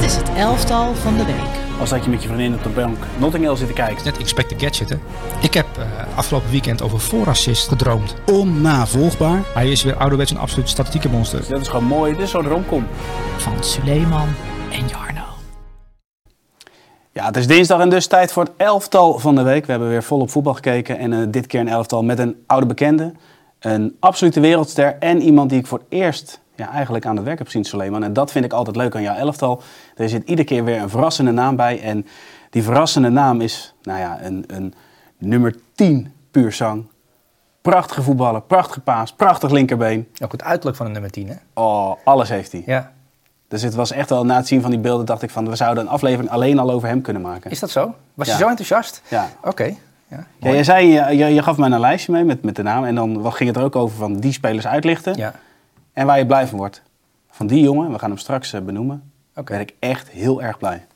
[0.00, 1.80] Dit is het elftal van de week.
[1.80, 4.04] Als dat je met je vriendin op de bank Notting Hill zit te kijken.
[4.04, 4.96] Net Inspector Gadget, hè?
[5.42, 5.84] Ik heb uh,
[6.16, 8.14] afgelopen weekend over voorassist gedroomd.
[8.32, 9.42] Onnavolgbaar.
[9.54, 11.38] Hij is weer ouderwets een absoluut statistieke monster.
[11.38, 12.12] Dus dat is gewoon mooi.
[12.12, 12.86] Dit is zo'n romcom.
[13.36, 14.28] Van Suleiman
[14.70, 15.24] en Jarno.
[17.12, 19.64] Ja, het is dinsdag en dus tijd voor het elftal van de week.
[19.64, 20.98] We hebben weer volop voetbal gekeken.
[20.98, 23.12] En uh, dit keer een elftal met een oude bekende.
[23.58, 24.96] Een absolute wereldster.
[24.98, 28.02] En iemand die ik voor het eerst ja, eigenlijk aan het werk heb gezien, Suleiman.
[28.04, 29.62] En dat vind ik altijd leuk aan jouw elftal.
[29.96, 31.80] Er zit iedere keer weer een verrassende naam bij.
[31.82, 32.06] En
[32.50, 34.74] die verrassende naam is, nou ja, een, een
[35.18, 36.84] nummer 10 puur zang.
[37.62, 40.08] Prachtige voetballer, prachtige paas, prachtig linkerbeen.
[40.22, 41.34] Ook het uiterlijk van een nummer 10, hè?
[41.54, 42.62] Oh, alles heeft hij.
[42.66, 42.92] Ja.
[43.48, 45.56] Dus het was echt wel, na het zien van die beelden, dacht ik van, we
[45.56, 47.50] zouden een aflevering alleen al over hem kunnen maken.
[47.50, 47.94] Is dat zo?
[48.14, 48.32] Was Ja.
[48.32, 49.02] je zo enthousiast?
[49.08, 49.28] Ja.
[49.42, 49.64] Oké.
[49.64, 49.74] Ja,
[50.08, 50.54] Ja, mooi.
[50.54, 52.84] jij zei, je, je, je gaf mij een lijstje mee met, met de naam.
[52.84, 55.16] En dan wat ging het er ook over van die spelers uitlichten.
[55.16, 55.34] ja.
[55.92, 56.82] En waar je blij van wordt.
[57.30, 59.52] Van die jongen, we gaan hem straks eh, benoemen, Oké.
[59.52, 60.86] ben ik echt heel erg blij.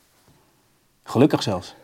[1.03, 1.75] Gelukkig zelfs.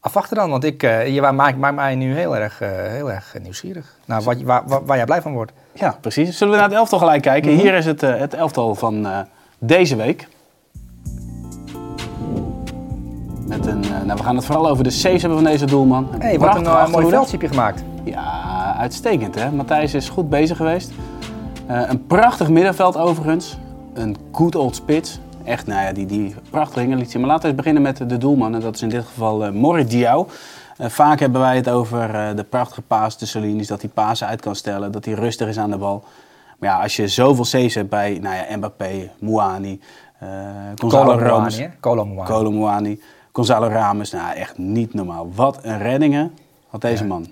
[0.00, 3.34] Afwachten dan, want ik, eh, je maakt, maakt mij nu heel erg, eh, heel erg
[3.42, 3.96] nieuwsgierig.
[4.04, 5.52] Nou, wat, waar, waar, waar jij blij van wordt.
[5.72, 6.36] Ja, precies.
[6.36, 7.52] Zullen we naar het elftal gelijk kijken?
[7.52, 7.60] Mhm.
[7.60, 9.26] Hier is het, het elftal van
[9.58, 10.28] deze week.
[13.46, 16.08] Met een, nou, we gaan het vooral over de C's hebben van deze doelman.
[16.10, 17.82] Hé, hey, wat een mooi veldje heb je gemaakt.
[18.04, 19.50] Ja, uitstekend hè.
[19.50, 20.92] Matthijs is goed bezig geweest.
[21.72, 23.56] Eh, een prachtig middenveld overigens.
[23.94, 25.18] Een good old spits.
[25.44, 27.20] Echt, nou ja, die, die prachtig dingen liet zien.
[27.20, 28.54] Maar laten we eens beginnen met de doelman.
[28.54, 30.28] En dat is in dit geval eh Morit Diaw.
[30.76, 33.66] Eh, vaak hebben wij het over de prachtige paas tussen linies.
[33.66, 34.92] Dat hij pasen uit kan stellen.
[34.92, 36.04] Dat hij rustig is aan de bal.
[36.58, 39.80] Maar ja, als je zoveel C's hebt bij nou ja, Mbappé, Mouani,
[40.18, 40.28] eh
[40.76, 41.60] Gonzalo Ramos.
[42.24, 43.00] Colo Mouani,
[43.32, 44.10] Gonzalo Ramos.
[44.10, 45.28] Nou, echt niet normaal.
[45.34, 46.32] Wat een reddingen
[46.68, 47.26] had deze man.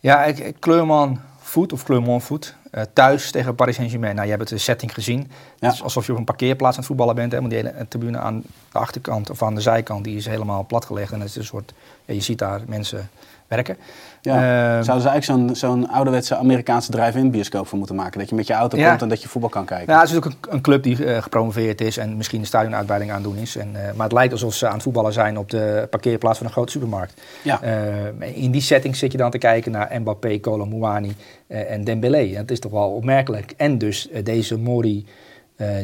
[0.00, 2.56] Ja, ik, ik- Kleurman voet of Kleurman voet.
[2.76, 4.14] Eh, thuis tegen Paris Saint-Germain.
[4.14, 5.18] Nou, je hebt de setting gezien.
[5.18, 5.66] Ja.
[5.66, 7.32] Het is alsof je op een parkeerplaats aan het voetballen bent.
[7.32, 10.66] Hè, want die hele tribune aan de achterkant of aan de zijkant die is helemaal
[10.66, 11.12] platgelegd.
[11.12, 11.72] En het is een soort,
[12.04, 13.10] ja, je ziet daar mensen
[13.48, 13.76] werken.
[14.20, 14.34] Ja.
[14.34, 18.18] Ehm, Zouden ze eigenlijk zo'n zo'n ouderwetse Amerikaanse drive-in bioscoop voor moeten maken?
[18.18, 18.88] Dat je met je auto Ja.
[18.88, 19.86] komt en dat je voetbal kan kijken.
[19.86, 23.12] Nou, het is natuurlijk een, een club die eh, gepromoveerd is en misschien een stadionuitbreiding
[23.12, 23.56] aan het doen is.
[23.56, 26.46] En, eh, maar het lijkt alsof ze aan het voetballen zijn op de parkeerplaats van
[26.46, 27.20] een grote supermarkt.
[27.42, 27.62] Ja.
[27.62, 31.14] Eh, in die setting zit je dan te kijken naar Mbappé, Kolo Muani
[31.46, 32.32] eh, en Dembélé.
[32.32, 33.54] Dat is toch wel opmerkelijk.
[33.56, 35.06] En dus deze Mori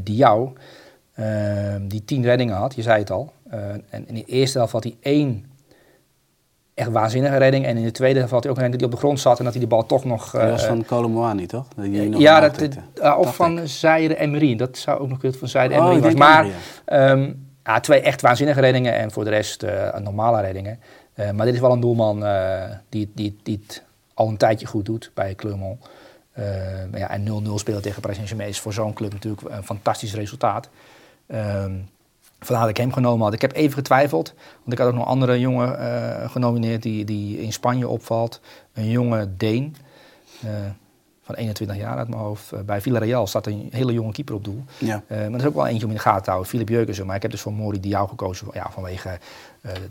[0.03, 0.49] Diaw,
[1.13, 1.27] eh,
[1.83, 3.33] die tien reddingen had, je zei het al.
[3.91, 5.45] En in de eerste helft had hij één
[6.75, 7.65] echt waanzinnige redding.
[7.67, 9.39] En in de tweede had hij ook een redding dat hij op de grond zat
[9.39, 10.31] en dat hij de bal toch nog...
[10.31, 11.67] dat was eh, van Colomboani, toch?
[11.77, 13.67] Dat nog ja, dat, eh, of Dacht van ik.
[13.67, 14.57] Zaire Emery.
[14.57, 16.15] Dat zou ook nog kunnen van Zaire Oh, Emery ik was.
[16.15, 16.53] Maar ja.
[16.85, 17.33] ehm,
[17.65, 20.79] ja, twee echt waanzinnige reddingen en voor de rest eh, normale reddingen.
[21.15, 23.83] Eh, maar dit is wel een doelman eh, die, die, die het
[24.15, 25.89] al een tijdje goed doet bij Clermont.
[26.33, 26.45] Eh,
[26.91, 30.15] maar ja, en 0-0 spelen tegen Paris Saint-Germain is voor zo'n club natuurlijk een fantastisch
[30.15, 30.69] resultaat.
[31.27, 31.73] Ehm
[32.47, 33.33] vandaar dat ik hem genomen had.
[33.33, 37.05] Ik heb even getwijfeld, want ik had ook nog een andere jongen eh, genomineerd die,
[37.05, 38.41] die in Spanje opvalt.
[38.73, 39.77] Een jonge Deen.
[40.41, 40.51] eh,
[41.25, 42.53] van 21 jaar uit mijn hoofd.
[42.53, 44.65] Eh, bij Villarreal staat een hele jonge keeper op doel.
[44.79, 45.03] Ja.
[45.09, 47.07] Maar er is ook wel eentje om in de gaten te houden, Filip Jurgensen.
[47.07, 49.19] Maar ik heb dus voor Mori Diaw gekozen ja, vanwege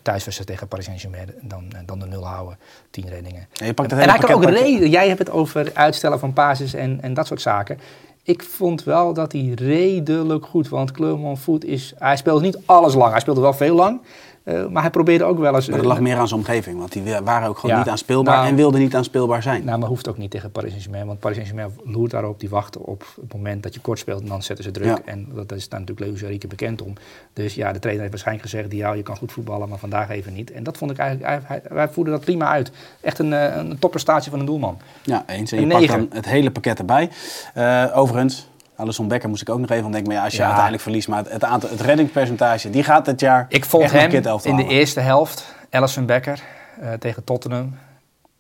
[0.02, 1.34] thuiswedstrijd tegen Paris Saint-Germain.
[1.42, 2.58] Dan, dan de nul houden,
[2.90, 3.48] tien reddingen.
[3.54, 4.90] Ja, je pakt het en hele hij kan ook reden.
[4.90, 7.80] Jij hebt het over uitstellen van basis en, en dat soort zaken.
[8.24, 11.94] Ik vond wel dat hij redelijk goed, want Clermont Foot is...
[11.98, 14.02] Hij speelde niet alles lang, hij speelde wel veel lang.
[14.44, 15.68] Eh, maar hij probeerde ook wel eens...
[15.68, 17.82] Maar dat lag meer aan zijn omgeving, want die waren ook gewoon Ja.
[17.82, 19.64] niet aanspeelbaar Nou- en wilden niet aanspeelbaar zijn.
[19.64, 21.06] Nou, maar hoeft ook niet tegen Paris Saint-Germain.
[21.06, 22.40] Want Paris Saint-Germain loert daarop.
[22.40, 24.22] Die wachten op het moment dat je kort speelt.
[24.22, 24.86] En dan zetten ze druk.
[24.88, 25.00] Ja.
[25.06, 26.94] En dat is daar natuurlijk Leo Jarike bekend om.
[27.34, 28.72] Dus ja, de trainer heeft waarschijnlijk gezegd...
[28.72, 30.52] Ja, je kan goed voetballen, maar vandaag even niet.
[30.52, 31.48] En dat vond ik eigenlijk...
[31.48, 32.72] hij- Wij voerden dat prima uit.
[33.02, 34.78] Echt een, eh, een topprestatie van een doelman.
[35.04, 35.52] Ja, eens.
[35.52, 36.00] En Een je pakt negen.
[36.00, 37.10] dan het hele pakket erbij.
[37.54, 40.08] Eh, overigens, Alisson Becker moest ik ook nog even aan denken.
[40.10, 40.44] Maar ja, als je Ja.
[40.46, 44.12] uiteindelijk verliest, maar het, aantal, het reddingspercentage, die gaat dit jaar Ik vond hem
[44.44, 45.56] in de eerste helft...
[45.70, 46.40] Alison Becker
[46.82, 47.78] eh, tegen Tottenham.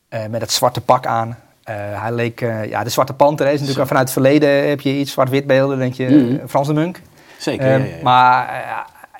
[0.10, 1.38] eh, met het zwarte pak aan.
[1.64, 2.40] Eh, hij leek...
[2.70, 3.88] ja, de zwarte panter is natuurlijk...
[3.88, 5.78] Vanuit het verleden heb je iets zwart-wit beelden.
[5.80, 6.48] denk je Mhm.
[6.48, 7.02] Frans de Munk.
[7.38, 8.04] Zeker, Ehm, ja, ja.
[8.04, 8.64] Maar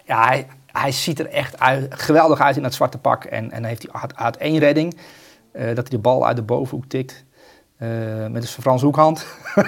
[0.06, 3.24] ja, hij, hij ziet er echt uit, geweldig uit in dat zwarte pak.
[3.24, 4.98] En, en heeft hij had, had één redding,
[5.54, 7.24] dat hij de bal uit de bovenhoek tikt.
[7.82, 7.88] Eh,
[8.32, 9.26] met een Frans hoekhand.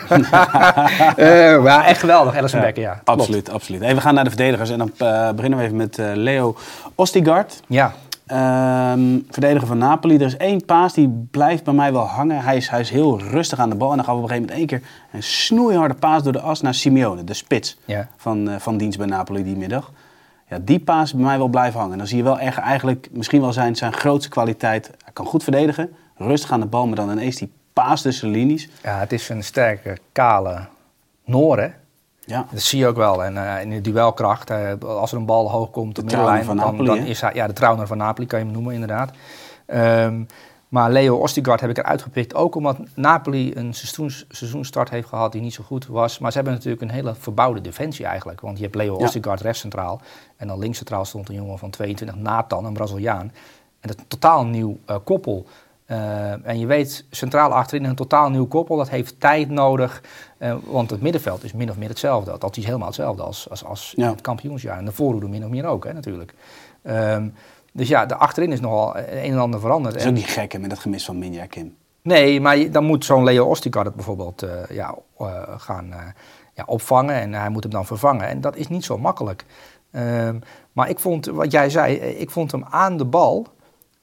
[1.64, 2.94] Maar echt geweldig, Alison Ja, Becker, ja.
[3.04, 3.20] klopt.
[3.20, 3.82] Absoluut, absoluut.
[3.82, 6.56] Hey, we gaan naar de verdedigers en dan eh, beginnen we even met Leo
[6.96, 7.62] Ostigard.
[7.68, 7.94] Ja,
[8.26, 10.16] Ehm, verdediger van Napoli.
[10.16, 12.42] Er is één paas die blijft bij mij wel hangen.
[12.42, 13.90] Hij is, hij is heel rustig aan de bal.
[13.90, 16.40] En dan gaan we op een gegeven moment één keer een snoeiharde paas door de
[16.40, 18.08] as naar Simeone, de spits ja.
[18.18, 19.92] van, van dienst bij Napoli die middag.
[20.50, 21.98] Ja, die paas bij mij wel blijven hangen.
[21.98, 24.92] Dan zie je wel echt eigenlijk misschien wel zijn, zijn grootste kwaliteit.
[25.04, 28.38] Hij kan goed verdedigen, rustig aan de bal, maar dan ineens die paas tussen de
[28.38, 28.70] linies.
[28.84, 30.68] ja, het is een sterke, kale
[31.26, 31.70] Noor, hè?
[32.26, 32.48] Ja.
[32.52, 33.24] Dat zie je ook wel.
[33.24, 36.34] En eh, in de duelkracht, eh, als er een bal hoog komt op de Trauner
[36.34, 38.54] middenlijn, van dan, Napoli, dan is hij, ja, de Trauner van Napoli kan je hem
[38.54, 39.12] noemen, inderdaad.
[39.66, 40.24] Ehm,
[40.68, 45.32] maar Leo Ostigard heb ik eruit gepikt, ook omdat Napoli een seizoens, seizoenstart heeft gehad
[45.32, 46.20] die niet zo goed was.
[46.20, 48.42] Maar ze hebben natuurlijk een hele verbouwde defensie eigenlijk.
[48.42, 49.04] Want je hebt Leo Ja.
[49.06, 50.02] Ostigard rechtscentraal
[50.38, 53.32] en dan linkscentraal stond een jongen van 22, Nathan, een Braziliaan.
[53.80, 55.46] En dat is een totaal nieuw eh, koppel.
[55.86, 60.02] Eh, en je weet, centraal achterin een totaal nieuw koppel, dat heeft tijd nodig.
[60.38, 62.38] eh, want het middenveld is min of meer hetzelfde.
[62.40, 64.10] Dat is helemaal hetzelfde als, als, als Ja.
[64.10, 64.78] het kampioensjaar.
[64.78, 66.34] En de voorhoede min of meer ook, hè, natuurlijk.
[66.84, 67.30] Ehm,
[67.74, 69.94] dus ja, de achterin is nogal een en ander veranderd.
[69.94, 71.76] Dat is ook niet gek hè, met het gemis van Minja Kim.
[72.02, 74.96] Nee, maar dan moet zo'n Leo Ostikar het bijvoorbeeld eh, ja,
[75.58, 75.94] gaan
[76.54, 78.28] ja, opvangen en hij moet hem dan vervangen.
[78.28, 79.46] En dat is niet zo makkelijk.
[79.92, 80.40] Ehm,
[80.72, 83.48] maar ik vond, wat jij zei, ik vond hem aan de bal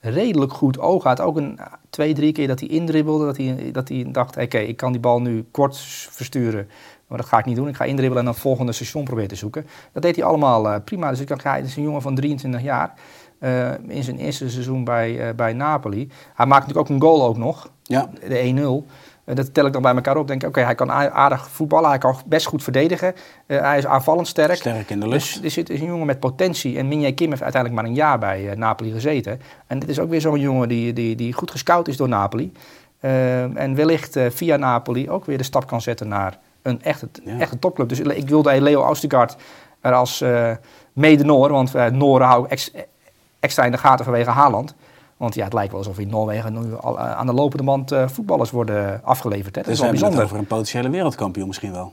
[0.00, 1.02] redelijk goed oog.
[1.02, 4.36] Had ook een eh, twee, drie keer dat hij indribbelde, dat hij, dat hij dacht,
[4.36, 5.76] oké, ik kan die bal nu kort
[6.10, 6.68] versturen.
[7.06, 7.68] Maar dat ga ik niet doen.
[7.68, 9.66] Ik ga indribbelen en dan het volgende station proberen te zoeken.
[9.92, 11.10] Dat deed hij allemaal eh, prima.
[11.10, 12.94] Dus ik dacht, hij is een jongen van 23 jaar.
[13.38, 16.08] eh, in zijn eerste seizoen bij, bij Napoli.
[16.34, 18.90] Hij maakt natuurlijk ook een goal ook nog Ja, de 1-0.
[19.34, 20.28] Dat tel ik dan bij elkaar op.
[20.28, 21.88] Denk ik, oké, hij kan aardig voetballen.
[21.88, 23.14] Hij kan best goed verdedigen.
[23.46, 24.54] Eh, hij is aanvallend sterk.
[24.56, 26.78] sterk in de Dus er zit is een jongen met potentie.
[26.78, 29.40] En Minje Kim heeft uiteindelijk maar een jaar bij eh, Napoli gezeten.
[29.66, 32.52] En dit is ook weer zo'n jongen die, die, die goed gescout is door Napoli.
[33.00, 37.38] Eh, en wellicht via Napoli ook weer de stap kan zetten naar een echte, Ja.
[37.38, 37.88] echte topclub.
[37.88, 39.36] Dus ik wilde Leo Austigard
[39.80, 40.24] er als
[40.92, 42.72] mede-Noor, want Noren hou ik ex-
[43.40, 44.74] extra in de gaten vanwege Haaland.
[45.20, 47.92] Want ja, het lijkt wel alsof in Noorwegen nu al, eh, aan de lopende band
[47.92, 49.54] eh, voetballers worden afgeleverd.
[49.54, 49.62] Hè.
[49.62, 50.24] Dat Dus is we wel bijzonder.
[50.24, 51.92] over een potentiële wereldkampioen misschien wel.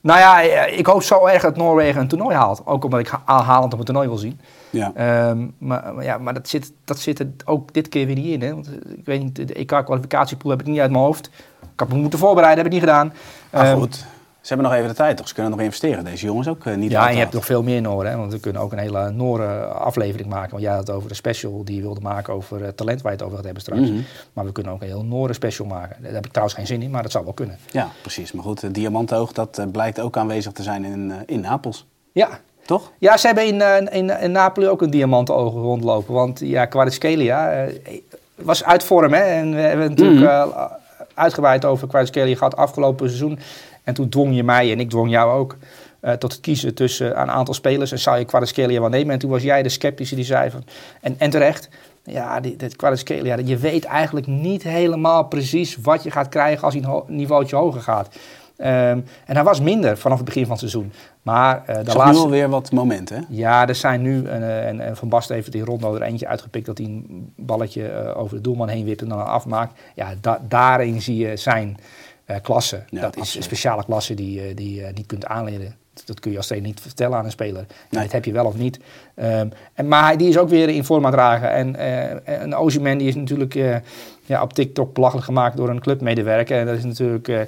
[0.00, 2.62] Nou ja, eh, ik hoop zo erg dat Noorwegen een toernooi haalt.
[2.64, 4.40] Ook omdat ik Ha- Haaland op een toernooi wil zien.
[4.70, 4.92] Ja.
[4.94, 8.26] Ehm, maar, maar ja, maar dat zit, dat zit er ook dit keer weer niet
[8.26, 8.40] in.
[8.42, 8.52] Hè?
[8.54, 11.26] Want eh, ik weet niet, de EK-kwalificatiepool heb ik niet uit mijn hoofd.
[11.72, 13.12] Ik had me moeten voorbereiden, heb ik niet gedaan.
[13.50, 14.06] Ehm, goed,
[14.46, 15.28] ze hebben nog even de tijd toch?
[15.28, 16.04] Ze kunnen nog investeren.
[16.04, 18.10] Deze jongens ook eh, niet ja, en je hebt nog veel meer Noren.
[18.10, 18.16] Hè?
[18.16, 20.50] Want we kunnen ook een hele Noren aflevering maken.
[20.50, 23.12] Want jij had het over de special die je wilde maken over eh, talent waar
[23.12, 23.80] je het over gaat hebben straks.
[23.80, 24.00] Mhm.
[24.32, 26.02] Maar we kunnen ook een heel Noren special maken.
[26.02, 27.58] Daar heb ik trouwens geen zin in, maar dat zou wel kunnen.
[27.70, 28.32] Ja, precies.
[28.32, 31.86] Maar goed, het diamantoog dat eh, blijkt ook aanwezig te zijn in, in Napels.
[32.12, 32.28] Ja,
[32.66, 32.92] Toch?
[32.98, 36.14] Ja, ze hebben in, in, in Napoli ook een diamantenogen rondlopen.
[36.14, 37.74] Want ja, Kvaratskhelia eh,
[38.34, 39.12] was uit vorm.
[39.12, 39.22] Hè?
[39.22, 40.64] En we hebben het natuurlijk eh,
[41.14, 43.38] uitgebreid over Kvaratskhelia gehad afgelopen seizoen.
[43.86, 45.56] En toen dwong je mij en ik dwong jou ook
[46.00, 47.92] eh, tot het kiezen tussen een aantal spelers.
[47.92, 49.12] En zou je Kvaratskhelia wel nemen?
[49.12, 50.64] En toen was jij de sceptische die zei van...
[51.00, 51.68] En, en terecht,
[52.04, 56.74] ja, die, dit Kvaratskhelia, je weet eigenlijk niet helemaal precies wat je gaat krijgen als
[56.74, 58.08] hij een ho- niveautje hoger gaat.
[58.56, 60.92] Ehm, en hij was minder vanaf het begin van het seizoen.
[61.22, 62.24] Maar eh, Ik de zag nu laatste...
[62.24, 63.26] alweer wat momenten.
[63.28, 66.86] Ja, er zijn nu, en, Van Basten heeft die Rondo er eentje uitgepikt dat hij
[66.86, 69.80] een balletje eh, over de doelman heen wipt en dan afmaakt.
[69.94, 71.76] Ja, da- daarin zie je zijn
[72.26, 72.82] eh, klasse.
[72.90, 75.74] Ja, dat is een speciale klasse die, eh, die je niet kunt aanleren.
[76.04, 77.66] Dat kun je als trainer niet vertellen aan een speler.
[77.90, 78.02] Nee.
[78.02, 78.78] Dit heb je wel of niet.
[79.14, 81.50] Ehm, en, maar die is ook weer in vorm aan het dragen.
[81.50, 83.76] En eh een Ozyman die is natuurlijk eh,
[84.24, 86.58] ja, op TikTok belachelijk gemaakt door een clubmedewerker.
[86.58, 87.28] En dat is natuurlijk...
[87.28, 87.46] eh, eh,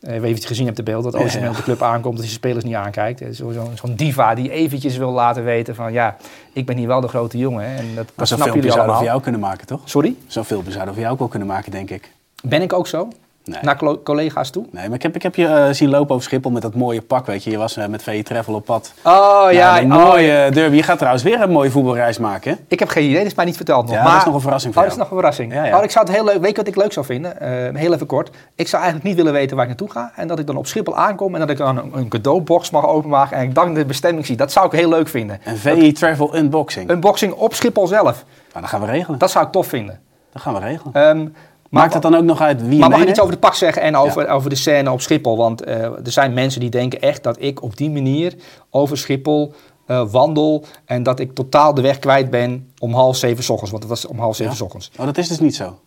[0.00, 1.48] weet je je het gezien hebt, de beeld, dat ja.
[1.48, 3.20] op de club aankomt, dat hij zijn spelers niet aankijkt.
[3.20, 6.16] Eh, zo- Zo'n zo'n diva die eventjes wil laten weten van, ja,
[6.52, 7.64] ik ben hier wel de grote jongen.
[7.70, 8.96] Hè, en dat, Maar dat filmpje jullie zouden allemaal.
[8.96, 9.80] voor jou kunnen maken, toch?
[9.84, 10.14] Sorry?
[10.26, 12.10] Zo'n filmpje zouden we voor jou ook wel kunnen maken, denk ik.
[12.42, 13.08] Ben ik ook zo?
[13.44, 13.58] Nee.
[13.62, 14.66] Naar collega's toe?
[14.70, 17.00] Nee, maar ik heb, ik heb je eh, zien lopen over Schiphol met dat mooie
[17.00, 17.50] pak, weet je.
[17.50, 18.92] Je was eh, met VE Travel op pad.
[19.04, 20.76] Oh ja, een oh, mooie derby.
[20.76, 22.56] Je gaat trouwens weer een mooie voetbalreis maken, hè?
[22.68, 23.94] Ik heb geen idee, dat is mij niet verteld nog.
[23.94, 24.10] Ja, maar...
[24.10, 25.52] dat is nog een verrassing voor Oh, dat is nog een verrassing.
[25.52, 25.78] Ja, ja.
[25.78, 27.40] Oh, ik zou het heel leuk, weet je wat ik leuk zou vinden?
[27.40, 28.30] Eh, heel even kort.
[28.54, 30.12] Ik zou eigenlijk niet willen weten waar ik naartoe ga.
[30.16, 32.86] En dat ik dan op Schiphol aankom en dat ik dan een, een cadeaubox mag
[32.86, 33.36] openmaken.
[33.36, 34.36] En ik dan de bestemming zie.
[34.36, 35.40] Dat zou ik heel leuk vinden.
[35.44, 36.90] Een VE Travel unboxing.
[36.90, 38.24] Unboxing op Schiphol zelf.
[38.48, 39.18] Nou, dat gaan we regelen.
[39.18, 40.00] Dat zou ik tof vinden.
[40.32, 40.94] Dat gaan we regelen.
[40.94, 41.26] Ehm,
[41.70, 43.82] Maakt het dan ook nog uit wie Maar mag ik iets over de pak zeggen
[43.82, 45.36] en over, over de scène op Schiphol?
[45.36, 48.34] Want eh, er zijn mensen die denken echt dat ik op die manier
[48.70, 49.52] over Schiphol
[49.86, 50.64] eh, wandel.
[50.84, 53.70] En dat ik totaal de weg kwijt ben om half zeven 's ochtends.
[53.70, 54.64] Want het was om half zeven 's Ja?
[54.64, 54.90] ochtends.
[54.98, 55.78] Oh, dat is dus niet zo.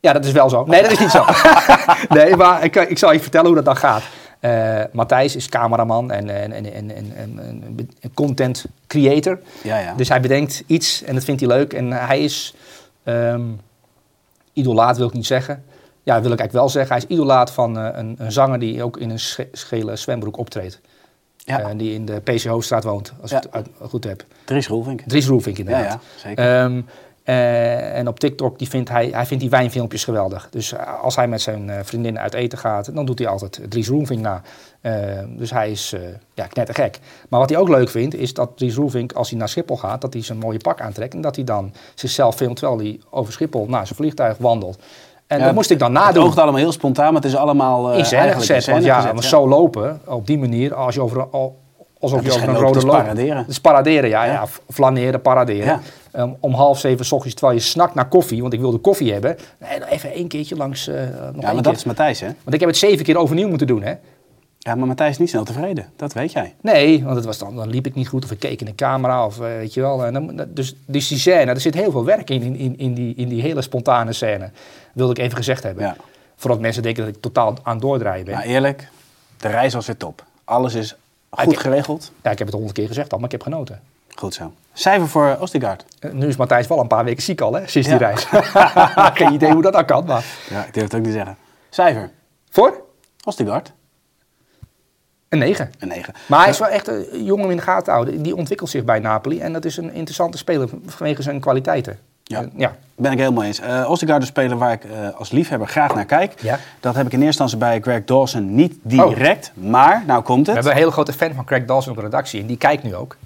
[0.00, 0.64] Ja, dat is wel zo.
[0.64, 1.24] Nee, dat is niet zo.
[2.16, 4.02] nee, maar ik, ik zal je vertellen hoe dat dan gaat.
[4.40, 9.38] Eh, Matthijs is cameraman en, en, en, en, en, en- en- en content creator.
[9.62, 9.94] Ja, ja.
[9.94, 11.72] Dus hij bedenkt iets en dat vindt hij leuk.
[11.72, 12.54] En hij is
[13.04, 13.42] ehm,
[14.52, 15.64] idolaat, wil ik niet zeggen.
[16.02, 16.94] Ja, wil ik eigenlijk wel zeggen.
[16.96, 20.36] Hij is idolaat van eh, een, een zanger die ook in een sche- schele zwembroek
[20.38, 20.80] optreedt.
[21.36, 21.60] ja.
[21.60, 23.42] Eh, die in de PC Hoofdstraat woont, als Ja.
[23.42, 24.24] ik het goed heb.
[24.44, 25.00] Dries Roelvink.
[25.06, 25.92] Dries Roelvink Ja, inderdaad.
[25.92, 26.60] ja, zeker.
[26.62, 26.80] Ehm,
[27.24, 30.48] eh, en op TikTok die vindt hij, hij vindt die wijnfilmpjes geweldig.
[30.50, 33.60] Dus eh, als hij met zijn eh, vriendin uit eten gaat, dan doet hij altijd
[33.68, 34.42] Dries Roelvink na.
[35.28, 36.00] Dus hij is uh,
[36.34, 36.98] ja, knettergek.
[37.28, 40.00] Maar wat hij ook leuk vindt, is dat Dries Roelvink, als hij naar Schiphol gaat,
[40.00, 41.14] dat hij zijn mooie pak aantrekt.
[41.14, 44.78] En dat hij dan zichzelf filmt terwijl hij over Schiphol naar zijn vliegtuig wandelt.
[45.26, 46.24] En Ja, dat moest ik dan Het nadoen.
[46.24, 48.66] oogt allemaal heel spontaan, maar het is allemaal eigenlijk gezet.
[48.66, 49.28] Want ja, gezet, ja.
[49.28, 51.26] zo lopen, op die manier, als je over,
[52.02, 52.90] alsof je geen een rode loop...
[52.90, 53.36] paraderen.
[53.36, 54.24] Het is paraderen, ja.
[54.24, 54.46] Ja.
[54.68, 55.64] flaneren, paraderen.
[55.64, 55.80] Ja.
[56.10, 59.12] Ehm, om half zeven 's ochtends, terwijl je snakt naar koffie, want ik wilde koffie
[59.12, 59.36] hebben.
[59.58, 61.62] Nee, even één keertje langs, eh nog Ja, maar keer.
[61.62, 62.26] dat is Matthijs, hè?
[62.26, 63.94] Want ik heb het zeven keer overnieuw moeten doen, hè.
[64.58, 65.86] Ja, maar Matthijs is niet snel tevreden.
[65.96, 66.54] Dat weet jij.
[66.60, 68.74] Nee, want het was dan, dan liep ik niet goed of ik keek in de
[68.74, 70.06] camera of eh, weet je wel.
[70.06, 73.14] En dan, dus, dus die scène, er zit heel veel werk in, in, in, die,
[73.14, 74.50] in die hele spontane scène.
[74.92, 75.84] Wilde ik even gezegd hebben.
[75.84, 75.96] Ja.
[76.36, 78.34] Voordat mensen denken dat ik totaal aan het doordraaien ben.
[78.34, 78.88] Maar eerlijk,
[79.38, 80.24] de reis was weer top.
[80.44, 80.96] Alles is
[81.38, 82.12] goed geregeld.
[82.22, 83.80] Ja, ik heb het honderd keer gezegd al, maar ik heb genoten.
[84.14, 84.52] Goed zo.
[84.72, 85.84] Cijfer voor Ostergaard.
[85.98, 88.24] Eh, Nu is Matthijs wel een paar weken ziek al, hè, sinds die reis.
[89.18, 90.24] Geen idee hoe dat dan kan, maar...
[90.50, 91.36] Ja, ik durf het ook niet zeggen.
[91.70, 92.10] Cijfer.
[92.50, 92.80] Voor?
[93.24, 93.72] Ostergaard.
[95.28, 95.72] Een 9.
[95.78, 96.14] Een 9.
[96.26, 98.22] Maar hij is wel echt een jongen om in de gaten houden.
[98.22, 99.40] Die ontwikkelt zich bij Napoli.
[99.40, 101.98] En dat is een interessante speler vanwege zijn kwaliteiten.
[102.32, 102.42] Ja.
[102.42, 102.76] Eh, ja.
[102.96, 103.60] Ben ik helemaal eens.
[103.60, 106.40] Uh, Ostergaard is een speler waar ik eh, als liefhebber graag naar kijk.
[106.40, 106.58] Ja.
[106.80, 109.52] Dat heb ik in eerste instantie bij Greg Dawson niet direct.
[109.54, 110.54] Maar, nou komt We het.
[110.54, 112.40] hebben een hele grote fan van Craig Dawson op de redactie.
[112.40, 113.16] En die kijkt nu ook.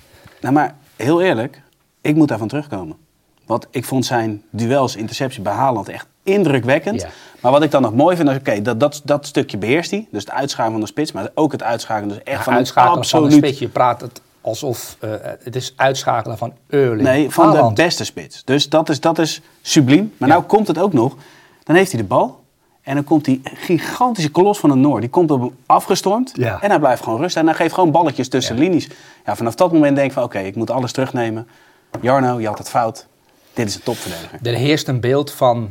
[0.40, 1.62] Nou, maar heel eerlijk,
[2.00, 2.96] ik moet daarvan terugkomen.
[3.46, 7.00] Want ik vond zijn duels, interceptie bij Haaland echt indrukwekkend.
[7.00, 7.08] Ja.
[7.40, 10.06] Maar wat ik dan nog mooi vind, is oké, dat, dat, dat stukje beheerst hij.
[10.10, 12.58] Dus het uitschakelen van de spits, maar ook het uitschakelen dus echt Ja, van een
[12.58, 13.32] uitschakelen van absoluut...
[13.32, 13.58] een spits.
[13.58, 15.10] Je praat het alsof eh,
[15.42, 17.76] het is uitschakelen van Erling Nee, van Haaland.
[17.76, 18.44] de beste spits.
[18.44, 20.12] Dus dat is, dat is subliem.
[20.16, 20.34] Maar Ja.
[20.34, 21.16] nou komt het ook nog.
[21.62, 22.44] Dan heeft hij de bal.
[22.82, 25.00] En dan komt die gigantische kolos van de Noor.
[25.00, 26.32] Die komt op hem afgestormd.
[26.34, 26.60] Ja.
[26.60, 27.40] En hij blijft gewoon rustig.
[27.42, 28.60] En hij geeft gewoon balletjes tussen Ja.
[28.62, 28.88] linies.
[29.24, 31.48] Ja, vanaf dat moment denk ik van oké, ik moet alles terugnemen.
[32.00, 33.06] Jarno, je had het fout.
[33.52, 34.38] Dit is een topverdediger.
[34.42, 35.70] Er heerst een beeld van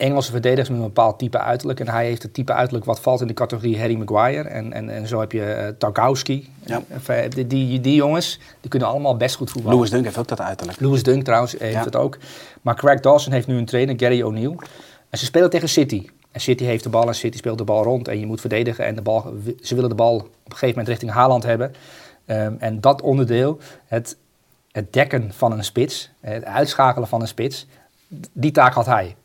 [0.00, 1.80] Engelse verdedigers met een bepaald type uiterlijk.
[1.80, 4.48] En hij heeft het type uiterlijk wat valt in de categorie Harry Maguire.
[4.48, 6.52] En, en, en zo heb je uh, Tarkowski.
[6.64, 6.82] Ja.
[7.06, 9.76] Eh, Die, die, die jongens die kunnen allemaal best goed voetballen.
[9.76, 10.80] Louis Dunk heeft ook dat uiterlijk.
[10.80, 11.84] Louis Dunk trouwens heeft Ja.
[11.84, 12.18] het ook.
[12.62, 14.56] Maar Craig Dawson heeft nu een trainer, Gary O'Neill.
[15.10, 16.08] En ze spelen tegen City.
[16.32, 18.08] En City heeft de bal en City speelt de bal rond.
[18.08, 18.84] En je moet verdedigen.
[18.84, 21.72] En de bal, ze willen de bal op een gegeven moment richting Haaland hebben.
[22.26, 24.16] Um, en dat onderdeel, het,
[24.72, 27.66] het dekken van een spits, het uitschakelen van een spits,
[28.32, 29.16] die taak had hij.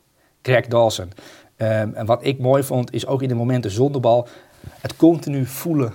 [0.46, 1.12] Craig Dawson.
[1.56, 4.28] Um, en wat ik mooi vond, is ook in de momenten zonder bal,
[4.80, 5.92] het continu voelen.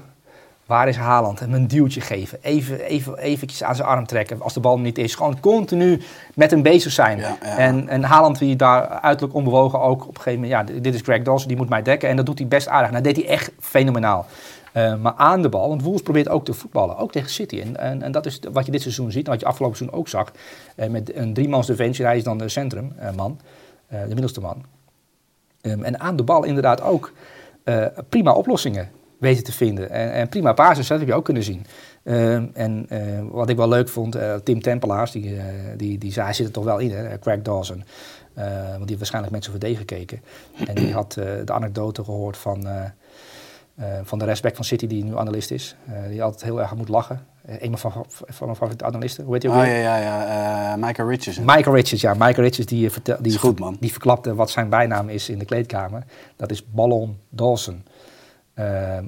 [0.66, 1.40] Waar is Haaland?
[1.40, 2.38] Hem een duwtje geven.
[2.42, 5.16] Even, even eventjes aan zijn arm trekken als de bal niet is.
[5.16, 6.02] Gewoon continu
[6.34, 7.18] met hem bezig zijn.
[7.18, 7.58] Ja, ja.
[7.58, 10.70] En, en Haaland die daar uiterlijk onbewogen ook op een gegeven moment...
[10.70, 12.10] Ja, dit is Greg Dawson, die moet mij dekken.
[12.10, 12.88] En dat doet hij best aardig.
[12.88, 14.26] En dat deed hij echt fenomenaal.
[14.74, 16.98] Uh, maar aan de bal, want Wolves probeert ook te voetballen.
[16.98, 17.60] Ook tegen City.
[17.60, 19.26] En, en, en dat is wat je dit seizoen ziet.
[19.26, 20.32] En wat je afgelopen seizoen ook zag.
[20.76, 22.06] Uh, met een driemans defensie.
[22.06, 23.40] Hij is dan de centrumman.
[23.42, 23.50] Uh,
[23.92, 24.66] de middelste man.
[25.62, 27.12] Um, en aan de bal inderdaad ook
[27.66, 29.90] uh, prima oplossingen weten te vinden.
[29.90, 31.66] En, en prima basis, dat heb je ook kunnen zien.
[32.04, 35.40] Uh, en uh, wat ik wel leuk vond, Tim Tempelaars, die,
[35.78, 37.84] die, die zei, hij zit er toch wel in, hè, Craig Dawson.
[38.34, 40.22] want die heeft waarschijnlijk met zijn verdedigen gekeken.
[40.68, 41.14] En die had
[41.46, 42.68] de anekdote gehoord van,
[44.04, 45.76] van de respect van City, die nu analist is.
[46.10, 47.26] die altijd heel erg moet lachen.
[47.60, 49.78] Een van, van mijn favoriete analisten, hoe heet hij ook Oh, weer?
[49.78, 50.76] ja, ja, ja.
[50.76, 51.46] Michael Richardson.
[51.46, 52.14] Michael Richards, ja.
[52.14, 53.78] Michael Richards die, vertel, die, goed, man.
[53.80, 56.04] die verklapte wat zijn bijnaam is in de kleedkamer.
[56.36, 57.84] Dat is Ballon Dawson.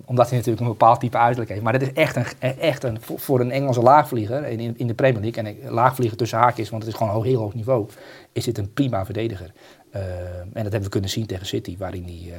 [0.05, 1.61] Omdat hij natuurlijk een bepaald type uiterlijk heeft.
[1.61, 5.21] Maar dat is echt een, echt een voor een Engelse laagvlieger in, in de Premier
[5.21, 5.43] League.
[5.43, 7.87] En laagvlieger tussen haakjes, want het is gewoon een heel hoog niveau.
[8.31, 9.51] Is dit een prima verdediger.
[9.91, 12.33] En dat hebben we kunnen zien tegen City, waarin hij uh,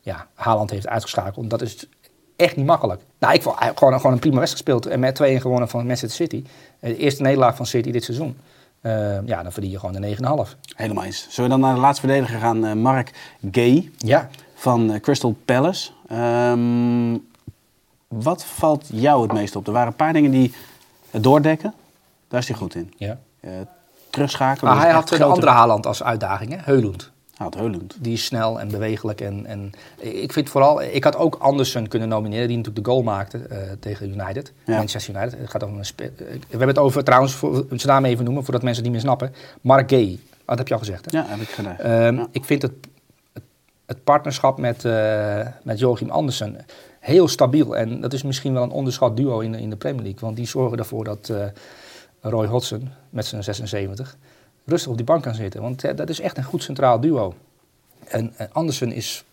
[0.00, 1.50] ja, Haaland heeft uitgeschakeld.
[1.50, 1.88] Dat is
[2.38, 3.02] echt niet makkelijk.
[3.18, 4.86] Nou, ik vond gewoon, gewoon een prima wedstrijd gespeeld.
[4.86, 6.44] En met 2-1 gewonnen van Manchester City.
[6.80, 8.36] De eerste nederlaag van City dit seizoen.
[8.82, 10.58] Uh, ja, dan verdien je gewoon de 9,5.
[10.76, 11.26] Helemaal eens.
[11.30, 12.64] Zullen we dan naar de laatste verdediger gaan?
[12.64, 13.10] Uh, Mark
[13.50, 14.28] Gay ja.
[14.54, 15.90] van uh, Crystal Palace.
[16.12, 17.26] Um,
[18.08, 19.66] wat valt jou het meest op?
[19.66, 20.54] Er waren een paar dingen die
[21.10, 21.74] het doordekken.
[22.28, 22.92] Daar is hij goed in.
[22.96, 23.18] Ja.
[24.10, 24.74] terugschakelen.
[24.74, 26.58] Maar hij had de andere Haaland als uitdaging, hè?
[26.62, 27.10] Heulund.
[28.00, 29.20] Die is snel en bewegelijk.
[29.20, 33.02] En, en ik vind vooral, ik had ook Andersen kunnen nomineren, die natuurlijk de goal
[33.02, 34.76] maakte uh, tegen United, ja.
[34.76, 35.38] Manchester United.
[35.38, 38.62] Het gaat om een we hebben het over, trouwens, voor, zijn naam even noemen, voordat
[38.62, 39.34] mensen het niet meer snappen.
[39.60, 41.10] Mark Gay, dat heb je al gezegd.
[41.10, 41.18] Hè?
[41.18, 42.06] Ja, heb ik gedaan.
[42.06, 42.28] Um, ja.
[42.30, 42.72] Ik vind het,
[43.32, 43.42] het,
[43.86, 46.56] het partnerschap met, uh, met Joachim Andersen
[47.00, 47.76] heel stabiel.
[47.76, 50.20] En dat is misschien wel een onderschat duo in, in de Premier League.
[50.20, 51.44] Want die zorgen ervoor dat uh,
[52.20, 54.16] Roy Hodgson met zijn 76
[54.68, 55.62] rustig op die bank kan zitten.
[55.62, 57.34] Want uh, dat is echt een goed centraal duo.
[58.08, 59.24] En, en Andersen is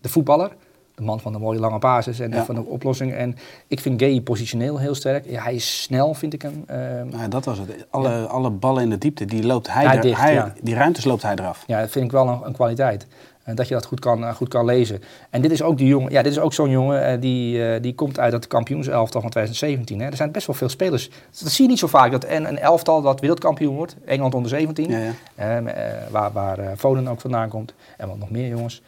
[0.00, 0.50] de voetballer.
[0.94, 2.44] De man van de mooie lange basis en Ja.
[2.44, 3.16] van de oplossingen.
[3.16, 5.24] En ik vind Gay positioneel heel sterk.
[5.30, 6.64] Ja, hij is snel, vind ik hem.
[6.70, 6.76] Uh,
[7.12, 7.86] Nou, dat was het.
[7.90, 10.52] Alle, alle ballen in de diepte, die loopt hij, Hij er- dicht, hij- ja.
[10.62, 11.64] Die ruimtes loopt hij eraf.
[11.66, 13.06] ja, dat vind ik wel een, een kwaliteit.
[13.54, 15.02] Dat je dat goed kan, eh, goed kan lezen.
[15.30, 17.82] En dit is ook, die jongen, ja, dit is ook zo'n jongen eh, die, eh,
[17.82, 20.00] die komt uit het kampioenselftal van 2017.
[20.00, 20.06] Hè.
[20.06, 21.10] Er zijn best wel veel spelers.
[21.42, 23.96] Dat zie je niet zo vaak, dat en een elftal dat wereldkampioen wordt.
[24.04, 25.62] Engeland onder 17, Ja, ja.
[26.10, 27.74] waar, waar Foden ook vandaan komt.
[27.96, 28.82] En wat nog meer jongens.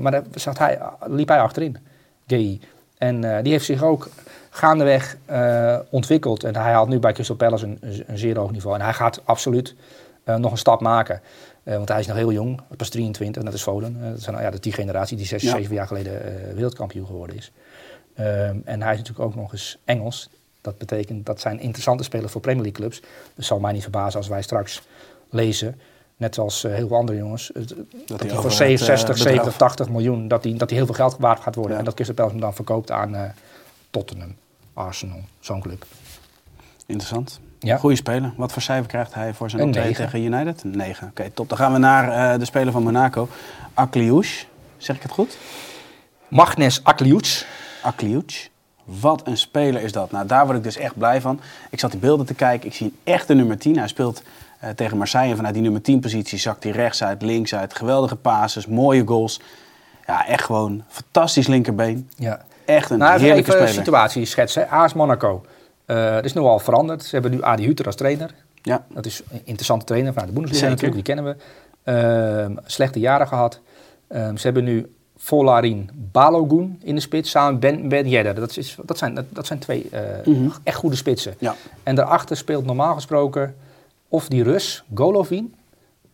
[0.00, 1.76] Maar daar zat hij, liep hij achterin,
[2.26, 2.60] Gay.
[2.98, 4.08] En die heeft zich ook
[4.50, 5.16] gaandeweg
[5.90, 6.44] ontwikkeld.
[6.44, 8.76] En hij haalt nu bij Crystal Palace een, een, een zeer hoog niveau.
[8.78, 9.74] En hij gaat absoluut
[10.24, 11.20] nog een stap maken.
[11.68, 13.96] Eh, want hij is nog heel jong, pas 23, net als Foden.
[14.02, 15.50] Eh, dat zijn nou ja, dat die generatie die 6, Ja.
[15.56, 17.52] 7 jaar geleden eh, wereldkampioen geworden is.
[18.14, 20.28] Ehm, en hij is natuurlijk ook nog eens Engels.
[20.60, 23.02] Dat betekent dat zijn interessante spelers voor Premier League clubs.
[23.34, 24.82] Dus zal mij niet verbazen als wij straks
[25.30, 25.80] lezen,
[26.16, 27.50] net zoals eh, heel veel andere jongens,
[28.06, 30.86] dat, hij voor het, 60, eh, 70, bedrag- 80 miljoen, dat hij, dat hij heel
[30.86, 31.72] veel geld waard gaat worden.
[31.72, 31.78] Ja.
[31.78, 33.34] En dat Crystal Palace hem dan verkoopt aan
[33.90, 34.36] Tottenham,
[34.74, 35.84] Arsenal, zo'n club.
[36.86, 37.40] Interessant.
[37.60, 37.76] Ja.
[37.76, 38.32] Goeie speler.
[38.36, 40.62] Wat voor cijfer krijgt hij voor zijn optreden tegen United?
[40.62, 41.08] Een 9.
[41.08, 41.48] Oké, top.
[41.48, 43.28] Dan gaan we naar eh, de speler van Monaco,
[43.74, 44.44] Akliouche.
[44.76, 45.36] Zeg ik het goed?
[46.28, 47.46] Magnes Akliouts.
[47.82, 48.48] Akliouche.
[48.84, 50.10] Wat een speler is dat.
[50.10, 51.40] Nou, daar word ik dus echt blij van.
[51.70, 52.68] Ik zat die beelden te kijken.
[52.68, 53.78] Ik zie echt de nummer 10.
[53.78, 54.22] Hij speelt
[54.60, 55.30] eh, tegen Marseille.
[55.30, 57.76] En vanuit die nummer 10 positie zakt hij rechts uit, links uit.
[57.76, 59.40] Geweldige passes, mooie goals.
[60.06, 62.08] Ja, echt gewoon fantastisch linkerbeen.
[62.16, 62.40] Ja.
[62.64, 63.84] Echt een Nou, even, heerlijke even een speler.
[63.84, 64.70] situatie schetsen.
[64.70, 65.44] AS Monaco.
[65.88, 67.02] Eh het is nogal veranderd.
[67.04, 68.34] Ze hebben nu Adi Hutter als trainer.
[68.62, 71.36] Ja, Dat is een interessante trainer vanuit de Bundesliga natuurlijk, die kennen we.
[71.82, 73.60] Ehm, slechte jaren gehad.
[74.08, 78.34] Ehm, ze hebben nu Volarin Balogun in de spits samen met Ben, ben Yedder.
[78.34, 80.48] Dat, is, dat, zijn, dat, dat zijn twee eh, Mhm.
[80.62, 81.34] echt goede spitsen.
[81.38, 81.54] ja.
[81.82, 83.54] En daarachter speelt normaal gesproken
[84.08, 85.54] of die Rus, Golovin,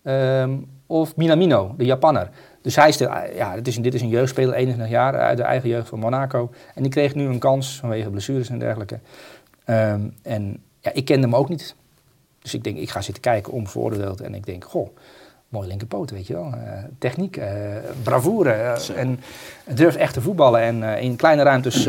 [0.02, 2.28] ehm, of Minamino, de Japanner.
[2.62, 5.36] Dus hij is de, ja, dit, is, een- dit is een jeugdspeler, 21 jaar, uit
[5.36, 6.50] de eigen jeugd van Monaco.
[6.74, 8.98] En die kreeg nu een kans vanwege blessures en dergelijke.
[9.64, 11.74] Ehm, en ja, ik kende hem ook niet.
[12.42, 14.20] Dus ik denk, ik ga zitten kijken, onbevooroordeeld.
[14.20, 14.88] En ik denk, goh,
[15.48, 16.52] mooi linkerpoot, weet je wel.
[16.52, 17.50] Eh, techniek, eh,
[18.02, 18.76] bravoure.
[18.80, 18.92] Zo.
[18.92, 19.20] en
[19.74, 21.88] durft echt te voetballen en in kleine ruimtes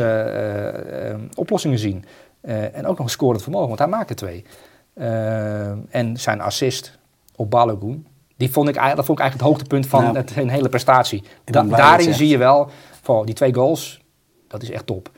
[1.36, 2.06] oplossingen zien.
[2.42, 4.46] En ook nog een scorend vermogen, want hij maakte twee.
[4.94, 6.98] Eh, en zijn assist
[7.36, 10.14] op Balogun, die vond ik, eigenlijk- dat vond ik eigenlijk het hoogtepunt van Ja.
[10.20, 11.24] het, zijn hele prestatie.
[11.44, 12.70] Da- daarin zie je wel,
[13.02, 14.02] van die twee goals,
[14.48, 15.12] dat is echt top.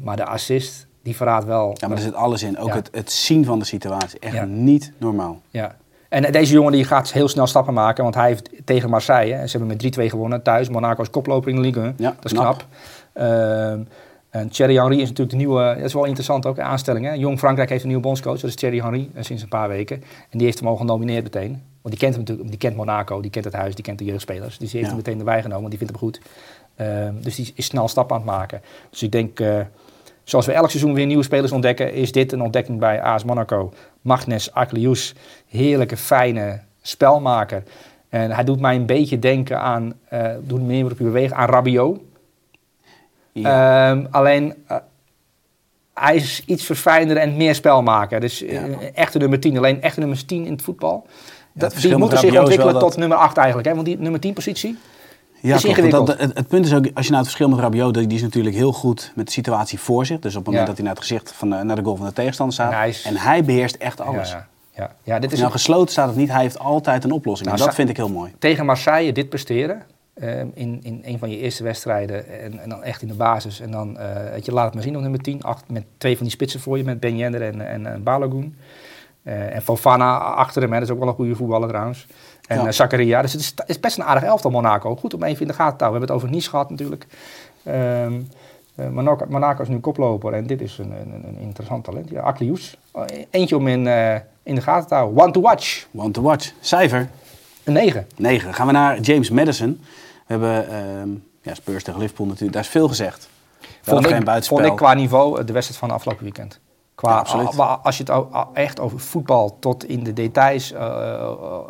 [0.00, 1.74] Maar de assist, die verraadt wel.
[1.74, 2.58] ja, maar er zit alles in.
[2.58, 2.74] Ook Ja.
[2.74, 4.18] het, het zien van de situatie.
[4.18, 4.44] Echt Ja.
[4.44, 5.40] niet normaal.
[5.50, 5.76] Ja.
[6.08, 9.46] En deze jongen die gaat heel snel stappen maken, want hij heeft tegen Marseille, hè,
[9.46, 10.68] ze hebben met 3-2 gewonnen thuis.
[10.68, 11.94] Monaco is koploper in de Ligue 1.
[11.96, 12.44] Ja, dat is knap.
[12.44, 12.66] knap.
[13.12, 13.80] Ehm,
[14.30, 17.06] en Thierry Henry is natuurlijk de nieuwe, dat is wel interessant ook, aanstelling.
[17.06, 17.12] Hè.
[17.12, 19.96] Jong Frankrijk heeft een nieuwe bondscoach, dat is Thierry Henry, eh, sinds een paar weken.
[20.30, 21.50] En die heeft hem al genomineerd meteen.
[21.82, 24.04] Want die kent hem natuurlijk, die kent Monaco, die kent het huis, die kent de
[24.04, 24.58] jeugdspelers.
[24.58, 24.86] Dus die heeft Ja.
[24.88, 26.20] hem meteen erbij genomen, want die vindt hem goed.
[26.76, 28.60] Ehm, dus die is snel stap aan het maken.
[28.90, 29.60] Dus ik denk, eh,
[30.32, 33.72] zoals we elk seizoen weer nieuwe spelers ontdekken, is dit een ontdekking bij AS Monaco.
[34.00, 35.14] Magnes Aklious,
[35.48, 37.62] heerlijke, fijne spelmaker.
[38.08, 41.48] En hij doet mij een beetje denken aan, eh doet meer op je bewegen, aan
[41.48, 42.00] Rabiot.
[43.32, 43.90] Ja.
[43.90, 44.76] Ehm, alleen, eh,
[45.94, 48.20] hij is iets verfijnder en meer spelmaker.
[48.20, 48.78] Dus eh, Ja.
[48.94, 49.56] echte nummer 10.
[49.56, 51.06] Alleen echte nummer 10 in het voetbal.
[51.52, 53.68] Dat, die moeten zich ontwikkelen dat- tot nummer 8 eigenlijk.
[53.68, 53.74] Hè?
[53.74, 54.78] Want die nummer 10 positie,
[55.42, 56.06] Ja, is ingewikkeld.
[56.06, 58.22] dat, het, het punt is ook, als je nou het verschil met Rabiot, die is
[58.22, 60.18] natuurlijk heel goed met de situatie voor zich.
[60.18, 60.66] Dus op het moment Ja.
[60.66, 62.70] dat hij naar het gezicht van de, naar de goal van de tegenstander staat.
[62.72, 64.30] En hij is- En hij beheerst echt alles.
[64.30, 65.18] Ja, ja, ja.
[65.18, 67.48] dit is nou gesloten staat of niet, hij heeft altijd een oplossing.
[67.48, 68.32] Nou, en dat vind ik heel mooi.
[68.38, 69.82] tegen Marseille dit presteren.
[70.14, 73.60] ehm, in, in een van je eerste wedstrijden en, en dan echt in de basis.
[73.60, 73.98] En dan,
[74.32, 75.42] weet je, laat het maar zien op nummer 10.
[75.42, 78.56] Acht, met twee van die spitsen voor je, met Ben Yedder en, en, en Balogun.
[79.22, 82.06] Eh, en Fofana achter hem, hè, dat is ook wel een goede voetballer trouwens.
[82.48, 82.72] En Ja.
[82.72, 83.22] Zakaria.
[83.22, 84.96] Dus het is, is best een aardig elftal Monaco.
[84.96, 86.00] Goed om even in de gaten te houden.
[86.00, 87.06] We hebben het over Nice gehad natuurlijk.
[87.62, 92.10] Eh, Monaco, Monaco is nu koploper en dit is een, een, een interessant talent.
[92.10, 92.76] Ja, Aklious.
[92.90, 95.22] Oh, Eentje om in, eh, in de gaten te houden.
[95.22, 95.86] One to watch.
[95.94, 96.52] One to watch.
[96.60, 97.08] Cijfer
[97.64, 98.06] Een 9.
[98.16, 98.44] 9.
[98.44, 99.80] Dan gaan we naar James Madison.
[99.82, 99.88] We
[100.26, 101.08] hebben ehm,
[101.42, 102.52] ja, Spurs tegen Liverpool natuurlijk.
[102.52, 103.28] Daar is veel gezegd.
[103.82, 106.60] Vond geen ik, vond ik qua niveau eh, de wedstrijd van afgelopen weekend.
[106.94, 107.26] Qua,
[107.56, 111.62] Ja, als je het echt over voetbal tot in de details, eh, eh, eh,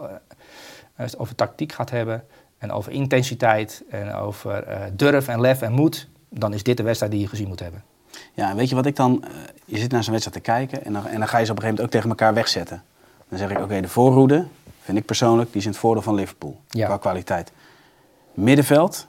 [1.02, 2.24] als het over tactiek gaat hebben
[2.58, 6.82] en over intensiteit en over eh, durf en lef en moed, dan is dit de
[6.82, 7.82] wedstrijd die je gezien moet hebben.
[8.34, 9.24] Ja, en weet je wat ik dan...
[9.24, 9.30] eh,
[9.64, 11.56] je zit naar zo'n wedstrijd te kijken en dan, en dan ga je ze op
[11.56, 12.82] een gegeven moment ook tegen elkaar wegzetten.
[13.28, 14.46] Dan zeg ik, oké, de voorhoede,
[14.82, 16.60] vind ik persoonlijk, die is in het voordeel van Liverpool.
[16.68, 16.86] Ja.
[16.86, 17.52] Qua kwaliteit.
[18.34, 19.06] Middenveld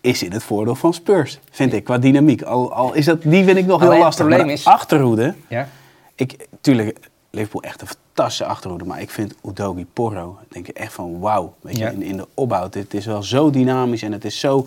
[0.00, 2.42] is in het voordeel van Spurs, vind ik, qua dynamiek.
[2.42, 4.26] Al, al is dat, die vind ik nog heel het lastig.
[4.26, 5.34] probleem maar de is- achterhoede...
[5.48, 5.68] Ja?
[6.14, 6.98] Ik, tuurlijk,
[7.34, 8.84] Liverpool echt een fantastische achterhoede.
[8.84, 11.54] Maar ik vind Udogi Porro, denk ik echt van wauw.
[11.60, 11.90] Weet je, Ja.
[11.90, 12.68] in, in de opbouw.
[12.70, 14.66] Het is wel zo dynamisch en het is zo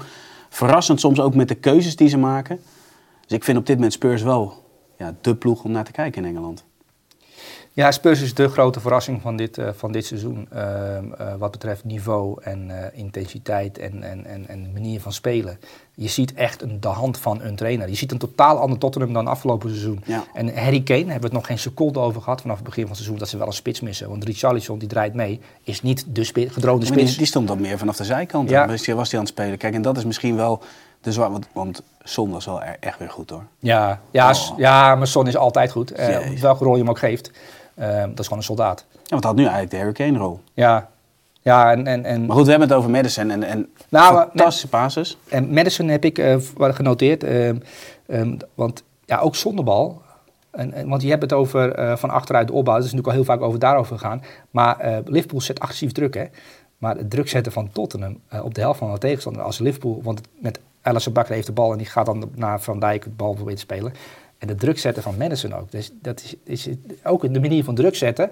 [0.50, 2.60] verrassend soms ook met de keuzes die ze maken.
[3.28, 4.64] Dus ik vind op dit moment Spurs wel
[4.98, 6.66] ja, de ploeg om naar te kijken in Engeland.
[7.74, 10.48] Ja, Spurs is de grote verrassing van dit, eh, van dit seizoen.
[10.52, 15.60] Ehm, eh, wat betreft niveau en eh, intensiteit en, en, en, en manier van spelen.
[16.00, 17.90] Je ziet echt een, de hand van een trainer.
[17.90, 20.02] Je ziet een totaal ander Tottenham dan afgelopen seizoen.
[20.06, 20.24] Ja.
[20.34, 22.92] En Harry Kane hebben we het nog geen seconde over gehad vanaf het begin van
[22.92, 24.10] het seizoen dat ze wel een spits missen.
[24.10, 27.18] Want Richarlison die draait mee, is niet de spi- gedroomde die, spits.
[27.18, 28.50] die stond dan meer vanaf de zijkant.
[28.50, 28.68] Ja.
[28.68, 29.58] Was, die aan het spelen.
[29.58, 30.62] Kijk, en dat is misschien wel
[31.02, 31.32] de zwaar.
[31.32, 33.44] Want, want Son was wel er- echt weer goed hoor.
[33.60, 34.58] Ja, ja, Oh.
[34.58, 35.92] ja, maar Son is altijd goed.
[35.92, 37.32] Eh, welke rol je hem ook geeft.
[37.76, 38.86] Ehm, dat is gewoon een soldaat.
[38.92, 40.40] Ja, want had nu eigenlijk de Harry Kane rol.
[40.54, 40.90] Ja,
[41.48, 44.68] ja en, en, en Maar goed, we hebben het over Madison en, en Nou, fantastische
[44.68, 45.18] basis.
[45.30, 47.24] En Madison heb ik v- genoteerd.
[47.24, 47.58] ehm,
[48.06, 50.02] ehm, want ja, ook zonder bal.
[50.52, 52.76] En, en- want je hebt het over eh, van achteruit de opbouw.
[52.76, 54.22] Dat is natuurlijk al heel vaak over daarover gegaan.
[54.52, 56.14] Maar eh, Liverpool zet agressief druk.
[56.14, 56.26] Hè?
[56.78, 59.42] Maar het druk zetten van Tottenham op de helft van de tegenstander.
[59.42, 62.80] Als Liverpool, want met Alisson Bakker heeft de bal en die gaat dan naar Van
[62.80, 63.94] Dijk het bal proberen te spelen.
[64.38, 65.72] En de druk zetten van Madison ook.
[65.72, 66.70] Dus dat is, is
[67.04, 68.32] ook in de manier van druk zetten.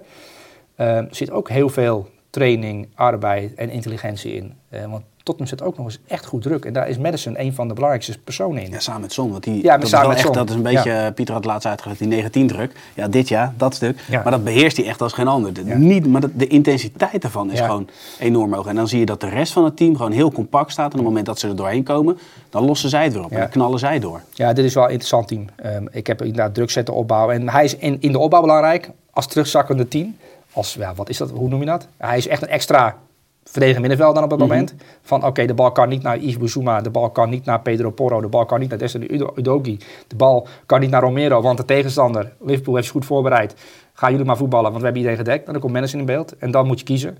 [0.76, 4.54] eh, zit ook heel veel training, arbeid en intelligentie in.
[4.70, 6.66] Eh, want Tottenham zet ook nog eens echt goed druk.
[6.66, 8.72] En daar is Madison een van de belangrijkste personen in.
[8.72, 9.32] Ja, samen met Son.
[9.32, 10.36] Want die, Ja, dat, is samen met echt, Son.
[10.36, 12.72] dat is een beetje, eh, Pieter had laatst uitgelegd, die 19 druk.
[12.94, 14.00] Ja, dit jaar, dat stuk.
[14.10, 14.22] Ja.
[14.22, 15.54] Maar dat beheerst hij echt als geen ander.
[15.54, 15.78] De, Ja.
[15.78, 17.88] niet, maar de intensiteit ervan is gewoon
[18.20, 18.66] enorm hoog.
[18.68, 20.86] En dan zie je dat de rest van het team gewoon heel compact staat.
[20.86, 22.18] En op het moment dat ze er doorheen komen,
[22.50, 23.32] dan lossen zij het weer op.
[23.32, 24.22] En dan knallen zij door.
[24.34, 25.46] Ja, dit is wel een interessant team.
[25.56, 27.36] Ehm, ik heb inderdaad druk zetten opbouwen.
[27.36, 30.16] En hij is in, in de opbouw belangrijk als terugzakkende team.
[30.56, 31.30] Als, ja, wat is dat?
[31.30, 31.88] Hoe noem je dat?
[31.98, 32.98] Hij is echt een extra
[33.44, 34.74] verdediger middenveld dan op dat moment.
[35.02, 36.82] Van oké, de bal kan niet naar Yves Bouzuma.
[36.82, 38.22] De bal kan niet naar Pedro Porro.
[38.22, 39.78] De bal kan niet naar Destiny Udo- Udogi.
[40.08, 41.42] De bal kan niet naar Romero.
[41.42, 43.56] Want de tegenstander, Liverpool, heeft zich goed voorbereid.
[43.94, 45.46] Gaan jullie maar voetballen, want we hebben iedereen gedekt.
[45.46, 46.38] En dan komt Madison in beeld.
[46.38, 47.18] En dan moet je kiezen.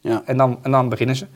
[0.00, 0.22] Ja.
[0.24, 1.26] En dan, en dan beginnen ze.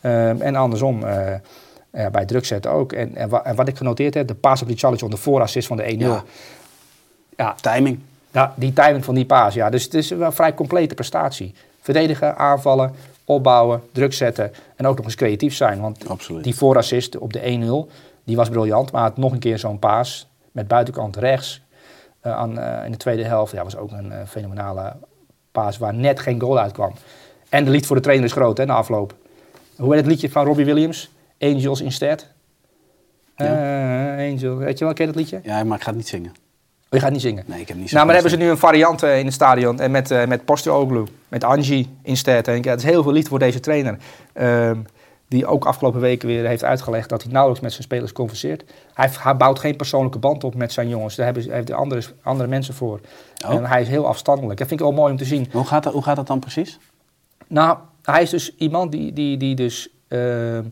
[0.00, 2.92] Ehm, en andersom, eh, bij druk zetten ook.
[2.92, 5.66] En, en, wa- en wat ik genoteerd heb, de paas op die Charlie de voorassist
[5.66, 5.98] van de 1-0.
[5.98, 6.24] Ja.
[7.36, 7.54] Ja.
[7.60, 7.98] Timing.
[8.32, 9.54] Ja, die timing van die paas.
[9.54, 9.70] Ja.
[9.70, 11.54] Dus het is wel een vrij complete prestatie.
[11.80, 14.52] Verdedigen, aanvallen, opbouwen, druk zetten.
[14.76, 15.80] En ook nog eens creatief zijn.
[15.80, 16.44] Want Absoluut.
[16.44, 17.92] die voorassist op de 1-0,
[18.24, 18.92] die was briljant.
[18.92, 21.62] Maar had nog een keer zo'n paas met buitenkant rechts
[22.20, 23.52] eh, aan, eh, in de tweede helft.
[23.52, 24.92] Ja, was ook een eh, fenomenale
[25.52, 26.92] paas waar net geen goal uitkwam.
[27.48, 29.14] En de lied voor de trainer is groot hè, na afloop.
[29.76, 31.10] Hoe heet het liedje van Robbie Williams?
[31.38, 32.26] Angels Instead.
[33.36, 34.16] Ja.
[34.16, 35.40] Angel, weet je wel, ken je dat liedje?
[35.42, 36.32] Ja, maar ik ga het niet zingen.
[36.92, 37.44] Oh, je gaat niet zingen.
[37.46, 39.34] Nee, ik heb niet zo Nou, maar hebben ze nu een variant eh, in het
[39.34, 42.48] stadion en met, eh met Posteoglu, met Angie instead.
[42.48, 43.98] En ja, het is heel veel lied voor deze trainer.
[44.32, 44.78] Ehm,
[45.28, 48.64] die ook afgelopen weken weer heeft uitgelegd dat hij nauwelijks met zijn spelers converseert.
[48.94, 51.14] Hij, hij bouwt geen persoonlijke band op met zijn jongens.
[51.14, 53.00] Daar hebben, heeft andere, andere mensen voor.
[53.46, 53.50] Oh.
[53.50, 54.58] En hij is heel afstandelijk.
[54.58, 55.48] Dat vind ik wel mooi om te zien.
[55.52, 56.78] Hoe gaat, dat, hoe gaat dat dan precies?
[57.46, 59.88] Nou, hij is dus iemand die, die, die dus...
[60.08, 60.64] ehm,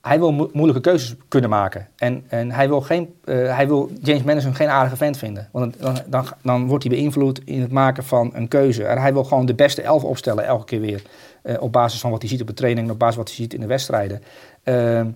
[0.00, 1.88] hij wil mo- moeilijke keuzes kunnen maken.
[1.96, 5.48] En, en hij, wil geen, eh, hij wil James Madison geen aardige vent vinden.
[5.52, 8.84] Want dan, dan, dan wordt hij beïnvloed in het maken van een keuze.
[8.84, 11.02] En hij wil gewoon de beste elf opstellen elke keer weer.
[11.42, 13.32] eh, op basis van wat hij ziet op de training en op basis van wat
[13.34, 14.22] hij ziet in de wedstrijden.
[14.62, 15.06] Ehm,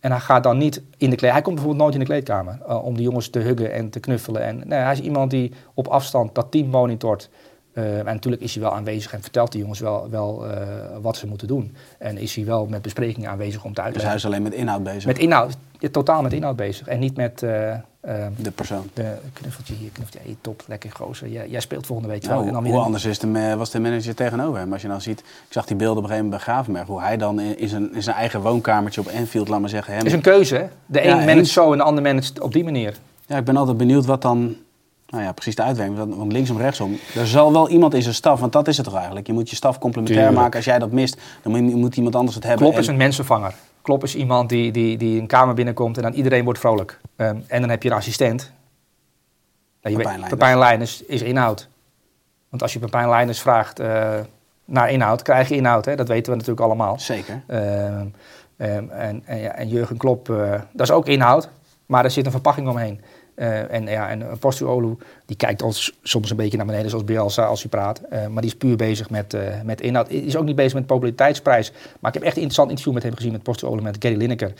[0.00, 1.30] en hij gaat dan niet in de kleed.
[1.32, 4.00] Hij komt bijvoorbeeld nooit in de kleedkamer eh, om de jongens te huggen en te
[4.00, 4.42] knuffelen.
[4.42, 7.30] En nee, hij is iemand die op afstand dat team monitort.
[7.72, 10.66] Eh, en natuurlijk is hij wel aanwezig en vertelt de jongens wel, wel eh,
[11.00, 11.76] wat ze moeten doen.
[11.98, 14.16] En is hij wel met besprekingen aanwezig om te Dus hij uitleggen.
[14.16, 15.06] is alleen met inhoud bezig.
[15.06, 16.86] met inhoud, ja, totaal met inhoud bezig.
[16.86, 18.90] En niet met eh, eh, de persoon.
[18.94, 20.28] de knuffeltje hier, knuffeltje.
[20.28, 21.28] Hey, top, lekker gozer.
[21.28, 22.46] Jij, jij speelt volgende week Nou, wel.
[22.46, 24.72] En dan hoe anders is de, was de manager tegenover hem?
[24.72, 27.00] Als je nou ziet, ik zag die beelden op een gegeven moment bij Gravenberg, hoe
[27.00, 29.98] hij dan in in zijn, in zijn eigen woonkamertje op Enfield, laat maar zeggen, hem...
[29.98, 30.66] Het is een keuze, hè?
[30.86, 31.52] De Ja, een eens.
[31.52, 32.96] zo en de ander managt op die manier.
[33.26, 34.56] Ja, ik ben altijd benieuwd wat dan,
[35.12, 38.40] nou ja, precies de uitwerking, want- linksom, rechtsom, er zal wel iemand in zijn staf,
[38.40, 39.26] want dat is het toch eigenlijk.
[39.26, 40.42] Je moet je staf complementair Tuurlijk.
[40.42, 40.56] maken.
[40.56, 42.66] Als jij dat mist, dan moet, moet iemand anders het hebben.
[42.66, 43.54] Klop is En- een mensenvanger.
[43.82, 47.00] Klop is iemand die, die, die een kamer binnenkomt en dan iedereen wordt vrolijk.
[47.16, 48.40] Ehm, en dan heb je een assistent.
[48.40, 48.50] Nou,
[49.80, 50.28] je Pepijn weet, Leijners.
[50.30, 51.68] Pepijn Leijners is inhoud.
[52.48, 54.14] Want als je Pepijn Leijners vraagt eh,
[54.64, 55.84] naar inhoud, krijg je inhoud.
[55.84, 55.94] Hè?
[55.96, 56.98] Dat weten we natuurlijk allemaal.
[56.98, 57.42] Zeker.
[57.46, 58.06] Ehm,
[58.56, 61.48] ehm, en, en, ja, en Jurgen Klopp, eh, dat is ook inhoud,
[61.86, 63.00] maar er zit een verpakking omheen.
[63.34, 65.62] Eh, en ja, en Postuolu, die kijkt
[66.02, 68.00] soms een beetje naar beneden, zoals Bielsa als hij praat.
[68.00, 70.10] Eh, maar die is puur bezig met, eh, met inhoud.
[70.10, 71.72] Is ook niet bezig met populariteitsprijs.
[72.00, 74.52] Maar ik heb echt een interessant interview met hem gezien, met Postuolu, met Gary Lineker,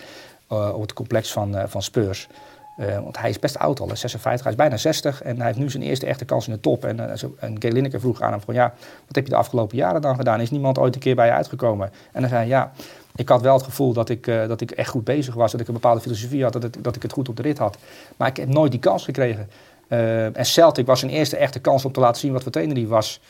[0.48, 2.28] eh, op het complex van, eh, van Spurs.
[2.76, 5.46] Eh, want hij is best oud al, hè, 56, hij is bijna 60 en hij
[5.46, 6.84] heeft nu zijn eerste echte kans in de top.
[6.84, 6.90] Eh,
[7.38, 8.74] en Gary Lineker vroeg aan hem van ja,
[9.06, 10.40] wat heb je de afgelopen jaren dan gedaan?
[10.40, 11.90] Is niemand ooit een keer bij je uitgekomen?
[12.12, 12.72] En dan zei hij ja,
[13.16, 15.60] ik had wel het gevoel dat ik, eh, dat ik echt goed bezig was, dat
[15.60, 17.76] ik een bepaalde filosofie had, dat, het- dat ik het goed op de rit had.
[18.16, 19.48] Maar ik heb nooit die kans gekregen.
[19.88, 22.76] Eh, en Celtic was zijn eerste echte kans om te laten zien wat voor trainer
[22.76, 23.20] hij was.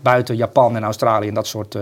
[0.00, 1.76] Buiten Japan en Australië en dat soort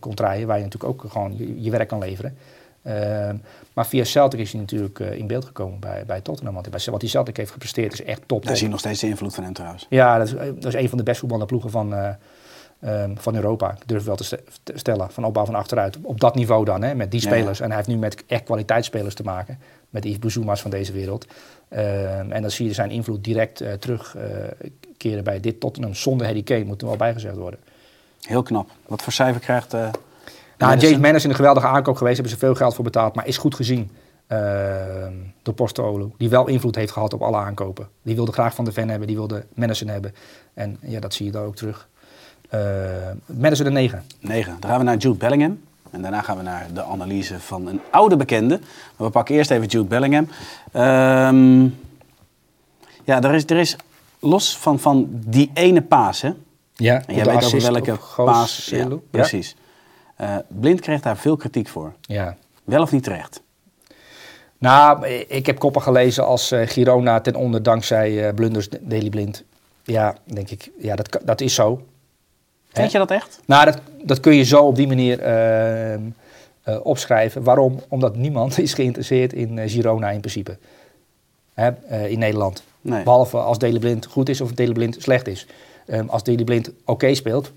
[0.00, 2.36] contraien, waar je natuurlijk ook gewoon je, je werk kan leveren.
[2.82, 3.36] Ehm,
[3.72, 6.54] maar via Celtic is hij natuurlijk in beeld gekomen bij, bij Tottenham.
[6.54, 8.44] Want wat die Celtic heeft gepresteerd is echt top.
[8.44, 9.86] Daar zie je nog steeds de invloed van hem trouwens.
[9.88, 11.94] Ja, dat is, dat is een van de best voetballende ploegen van,
[12.82, 13.70] eh, ehm, van Europa.
[13.70, 15.10] Ik durf wel te ste- te stellen.
[15.10, 15.98] Van opbouw van achteruit.
[16.02, 17.60] Op dat niveau dan, hè, met die Ja, spelers.
[17.60, 19.58] En hij heeft nu met echt kwaliteitsspelers te maken.
[19.90, 21.26] Met de Yves van deze wereld.
[21.68, 25.94] Ehm, en dan zie je zijn invloed direct eh, terugkeren bij dit Tottenham.
[25.94, 27.60] Zonder Harry Kane, moet er wel bijgezegd worden.
[28.20, 28.70] Heel knap.
[28.86, 29.74] Wat voor cijfer krijgt...
[29.74, 29.88] eh
[30.58, 30.78] Nou?
[30.78, 32.16] James Mann is een geweldige aankoop geweest.
[32.16, 33.14] Hebben ze veel geld voor betaald.
[33.14, 33.90] Maar is goed gezien
[34.26, 36.12] ehm, door Postolo.
[36.18, 37.88] Die wel invloed heeft gehad op alle aankopen.
[38.02, 39.06] Die wilde graag Van de Ven hebben.
[39.06, 40.14] Die wilde Madison hebben.
[40.54, 41.88] En ja, dat zie je daar ook terug.
[43.26, 44.02] Madison een 9.
[44.20, 44.56] 9.
[44.60, 45.60] Dan gaan we naar Jude Bellingham.
[45.90, 48.58] En daarna gaan we naar de analyse van een oude bekende.
[48.96, 50.28] Maar we pakken eerst even Jude Bellingham.
[50.72, 51.62] Ehm,
[53.04, 53.76] ja, er is, er is
[54.18, 56.32] los van, van die ene paas, hè?
[56.74, 58.66] Ja, En jij weet over welke paas...
[58.66, 59.56] Ja, Ja, precies.
[60.16, 61.92] Eh, Blind kreeg daar veel kritiek voor.
[62.00, 62.36] ja.
[62.64, 63.42] Wel of niet terecht?
[64.58, 69.44] Nou, ik heb koppen gelezen als uh, Girona ten onder dankzij uh, blunders Daily Blind.
[69.84, 70.70] Ja, denk ik.
[70.78, 71.86] Ja, dat, dat is zo.
[72.72, 73.40] Vind je dat echt?
[73.46, 76.00] Nou, dat, dat kun je zo op die manier uh, uh,
[76.82, 77.42] opschrijven.
[77.42, 77.80] Waarom?
[77.88, 80.58] Omdat niemand is geïnteresseerd in uh, Girona in principe.
[81.54, 81.70] Hè?
[82.06, 82.62] in Nederland.
[82.80, 83.02] Nee.
[83.02, 85.46] Behalve als Dele Blind goed is of Dele Blind slecht is.
[85.86, 87.52] Um, als Dele Blind oké okay speelt,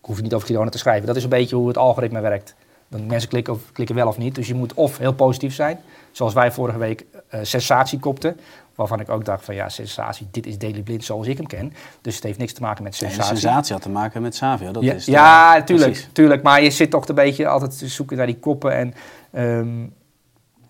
[0.00, 1.06] hoef je niet over Girona te schrijven.
[1.06, 2.54] Dat is een beetje hoe het algoritme werkt.
[2.88, 4.34] Dan mensen klikken, of, klikken wel of niet.
[4.34, 5.80] Dus je moet of heel positief zijn.
[6.12, 7.04] Zoals wij vorige week
[7.42, 8.36] sensatie kopten.
[8.76, 11.72] Waarvan ik ook dacht van ja, sensatie, dit is Daily Blind zoals ik hem ken.
[12.00, 13.32] Dus het heeft niks te maken met sensatie.
[13.32, 14.72] Nee, sensatie had te maken met Savio.
[14.72, 16.42] Dat ja, is ja tuurlijk, tuurlijk.
[16.42, 18.72] Maar je zit toch een beetje altijd te zoeken naar die koppen.
[18.72, 18.94] En,
[19.42, 19.92] um,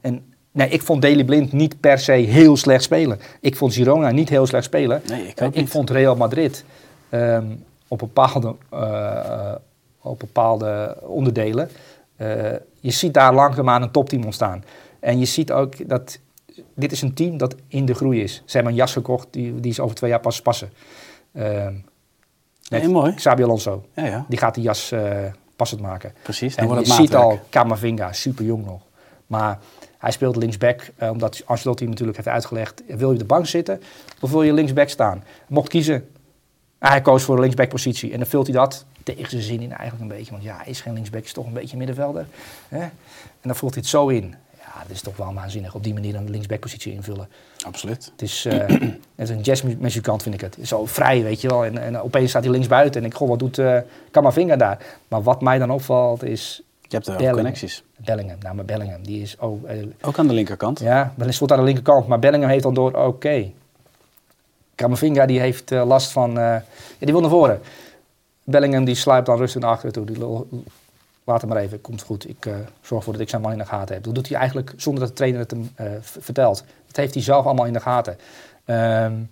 [0.00, 3.20] en nee, ik vond Daily Blind niet per se heel slecht spelen.
[3.40, 5.02] Ik vond Girona niet heel slecht spelen.
[5.08, 6.64] Nee, ik, ik vond Real Madrid
[7.10, 9.54] um, op, bepaalde, uh,
[10.00, 11.70] op bepaalde onderdelen.
[12.20, 14.64] Uh, je ziet daar langzaamaan een topteam ontstaan.
[15.00, 16.18] En je ziet ook dat
[16.74, 18.42] dit is een team dat in de groei is.
[18.44, 20.70] Ze hebben een jas gekocht, die, die is over twee jaar pas passen.
[21.32, 21.66] Uh,
[22.68, 23.14] nee, mooi.
[23.14, 23.84] Xabi Alonso.
[23.94, 24.26] Ja, ja.
[24.28, 25.24] Die gaat die jas uh,
[25.56, 26.12] passend maken.
[26.22, 28.80] Precies, en wordt je ziet al Camavinga, super jong nog.
[29.26, 29.58] Maar
[29.98, 32.82] hij speelt linksback, uh, omdat Ancelotti natuurlijk heeft uitgelegd...
[32.86, 33.82] wil je op de bank zitten
[34.20, 35.24] of wil je linksback staan?
[35.48, 36.08] Mocht kiezen.
[36.78, 40.00] Hij koos voor de linksbackpositie en dan vult hij dat tegen zijn zin in eigenlijk
[40.10, 40.30] een beetje.
[40.30, 42.26] Want ja, hij is geen linksback, is toch een beetje middenvelder.
[42.68, 42.80] Hè?
[42.80, 42.92] En
[43.42, 44.34] dan vult hij het zo in.
[44.76, 47.28] Ja, dat is toch wel waanzinnig op die manier een linksbackpositie invullen.
[47.66, 48.10] Absoluut.
[48.12, 48.52] Het is, uh,
[49.16, 50.58] het is een jazzmuzikant, vind ik het.
[50.62, 51.64] Zo vrij, weet je wel.
[51.64, 53.00] En, en opeens staat hij links buiten.
[53.00, 53.78] En ik, goh, wat doet uh,
[54.10, 54.78] Kamavinga daar?
[55.08, 56.62] Maar wat mij dan opvalt is...
[56.80, 57.82] Je hebt er wel connecties.
[57.96, 59.36] Bellingham, nou, maar Bellingham, die is...
[59.38, 60.80] Oh, uh, ook aan de linkerkant?
[60.80, 62.06] Ja, hij stond aan de linkerkant.
[62.06, 62.98] Maar Bellingham heeft dan door, oké.
[62.98, 63.54] Okay.
[64.74, 66.32] Kamavinga, die heeft last van...
[66.32, 66.64] ja,
[66.98, 67.60] die wil naar voren.
[68.44, 70.04] Bellingham, die sluipt dan rustig naar achteren toe.
[70.04, 70.16] Die
[71.26, 72.28] laat hem maar even, komt goed.
[72.28, 74.04] Ik uh, zorg ervoor dat ik zijn man in de gaten heb.
[74.04, 76.64] Dat doet hij eigenlijk zonder dat de trainer het hem uh, vertelt.
[76.86, 78.12] Dat heeft hij zelf allemaal in de gaten.
[78.12, 79.30] Um,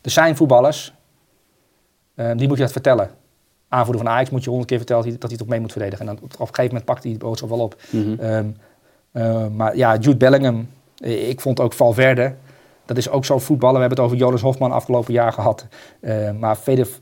[0.00, 0.92] er zijn voetballers,
[2.14, 3.10] um, die moet je dat vertellen.
[3.68, 6.08] Aanvoerder van Ajax moet je honderd keer vertellen dat hij, het op mee moet verdedigen.
[6.08, 7.76] En dan op een gegeven moment pakt hij die boodschap wel op.
[7.90, 8.08] Mhm.
[8.08, 8.30] Mm -hmm.
[8.30, 8.56] um,
[9.12, 10.68] uh, maar ja, Jude Bellingham,
[11.00, 12.34] ik vond ook Valverde...
[12.86, 13.74] Dat is ook zo'n voetballer.
[13.74, 15.66] We hebben het over Jonas Hofman afgelopen jaar gehad.
[16.38, 16.56] Maar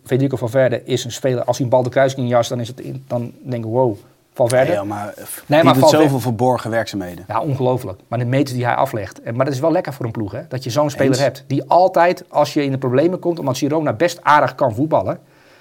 [0.05, 1.45] Federico Valverde is een speler.
[1.45, 3.71] Als hij een bal de kruising in jas, dan, is het in, dan denk ik
[3.71, 3.97] wow.
[4.35, 4.73] Valverde.
[4.73, 5.15] Nee, maar
[5.47, 6.05] nee, maar Valverde...
[6.05, 7.25] zoveel verborgen werkzaamheden.
[7.29, 8.01] Ja, ongelooflijk.
[8.09, 9.23] Maar de meters die hij aflegt.
[9.23, 10.41] En, maar dat is wel lekker voor een ploeg, hè?
[10.49, 11.45] Dat je zo'n speler hebt.
[11.47, 15.19] Die altijd, als je in de problemen komt, omdat Girona best aardig kan voetballen.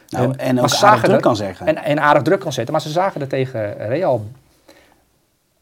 [0.10, 1.68] Nou, en ook aardig druk kan zeggen.
[1.68, 2.74] En, en aardig druk kan zetten.
[2.74, 4.26] Maar ze zagen dat tegen Real.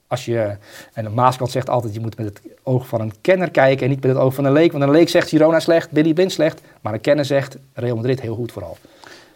[0.08, 0.58] Als je,
[0.94, 3.90] en de Maaskant zegt altijd, je moet met het oog van een kenner kijken en
[3.90, 4.72] niet met het oog van een leek.
[4.72, 6.62] Want een leek zegt Girona slecht, Billy Blind slecht.
[6.82, 8.78] Maar een kenner zegt Real Madrid heel goed vooral.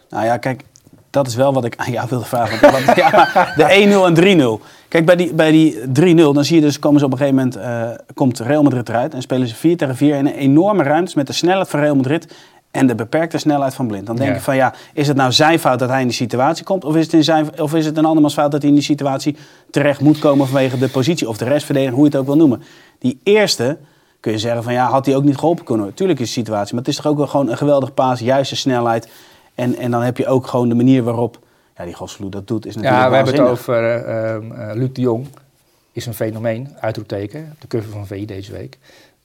[0.10, 0.64] Nou ja, kijk,
[1.14, 2.72] dat is wel wat ik aan jou wilde vragen.
[2.72, 4.66] Want, ja, de 1-0 en 3-0.
[4.88, 7.38] Kijk, bij die, bij die 3-0, dan zie je dus, komen ze op een gegeven
[7.38, 10.84] moment, uh, komt Real Madrid eruit en spelen ze 4 tegen 4 in een enorme
[10.84, 12.34] ruimte met de snelheid van Real Madrid
[12.72, 14.06] en de beperkte snelheid van Blind.
[14.06, 14.36] Dan denk Ja.
[14.36, 16.86] je van ja, is het nou zijn fout dat hij in die situatie komt?
[16.86, 18.86] Of is het, in zijn, of is het een andermans fout dat hij in die
[18.86, 19.36] situatie
[19.72, 22.64] terecht moet komen vanwege de positie of de restverdediging, hoe je het ook wil noemen.
[23.00, 23.78] Die eerste
[24.20, 26.00] kun je zeggen van ja, had hij ook niet geholpen kunnen worden.
[26.00, 28.56] Tuurlijk is de situatie, maar het is toch ook wel gewoon een geweldige paas, juiste
[28.56, 29.10] snelheid.
[29.56, 31.40] En, en dan heb je ook gewoon de manier waarop
[31.78, 35.02] ja, die Gosselou dat doet, is natuurlijk Ja, we hebben het over uh, Luc de
[35.02, 35.28] Jong.
[35.92, 37.56] Is een fenomeen, uitroepteken.
[37.60, 38.78] De cover van VI deze week.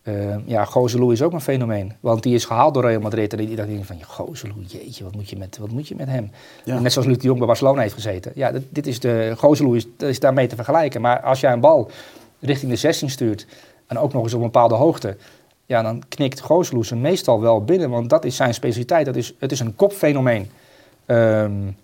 [0.03, 1.93] Uh, ja, Gozelu is ook een fenomeen.
[2.01, 3.33] Want die is gehaald door Real Madrid.
[3.33, 6.31] En die dacht van, Gozelu, jeetje, wat moet je met, wat moet je met hem?
[6.65, 6.79] Ja.
[6.79, 8.33] Net zoals Luc de Jong bij Barcelona heeft gezeten.
[8.35, 11.01] Ja, dit, dit is de, Gozelu is, is daarmee te vergelijken.
[11.01, 11.91] Maar als jij een bal
[12.41, 13.47] richting de 16 stuurt...
[13.87, 15.17] en ook nog eens op een bepaalde hoogte...
[15.69, 16.43] ja, dan knikt
[16.83, 17.91] ze meestal wel binnen.
[17.91, 19.07] Want dat is zijn specialiteit.
[19.07, 20.51] Dat is, het is een kopfenomeen.
[21.07, 21.77] Um,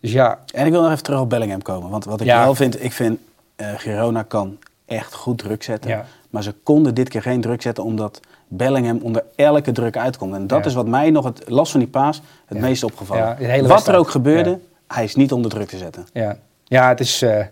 [0.00, 1.90] dus ja, En ik wil nog even terug op Bellingham komen.
[1.90, 2.44] Want wat ik Ja.
[2.44, 3.18] wel vind, ik vind
[3.56, 5.90] eh, Girona kan echt goed druk zetten.
[5.90, 6.04] Ja.
[6.30, 10.34] Maar ze konden dit keer geen druk zetten omdat Bellingham onder elke druk uitkomt.
[10.34, 10.64] En dat Ja.
[10.64, 13.66] is wat mij nog het last van die paas het meest opgevallen.
[13.66, 16.06] Wat er ook gebeurde, hij is niet onder druk te zetten.
[16.12, 17.46] Ja, ja het, is, eh, eh,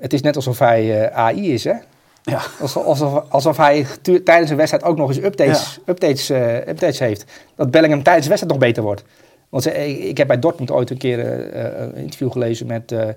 [0.00, 1.74] het is net alsof hij AI is, hè?
[2.30, 2.40] Ja.
[2.60, 3.86] Alsof, alsof, hij
[4.24, 7.24] tijdens een wedstrijd ook nog eens updates, updates, eh, updates heeft.
[7.54, 9.04] Dat Bellingham tijdens de wedstrijd nog beter wordt.
[9.48, 12.66] Want ze- ik, ik heb bij Dortmund ooit een keer eh, eh, een interview gelezen
[12.66, 13.14] met de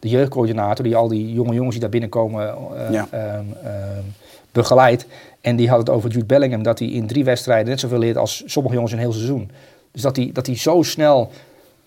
[0.00, 0.84] jeugdcoördinator...
[0.84, 2.54] die al die jonge jongens die daar binnenkomen
[2.90, 3.06] Ja.
[3.10, 4.02] ehm, ehm,
[4.52, 5.06] begeleidt.
[5.40, 6.62] En die had het over Jude Bellingham...
[6.62, 9.50] dat hij in drie wedstrijden net zoveel leert als sommige jongens een heel seizoen.
[9.92, 11.30] Dus dat hij, dat hij zo snel...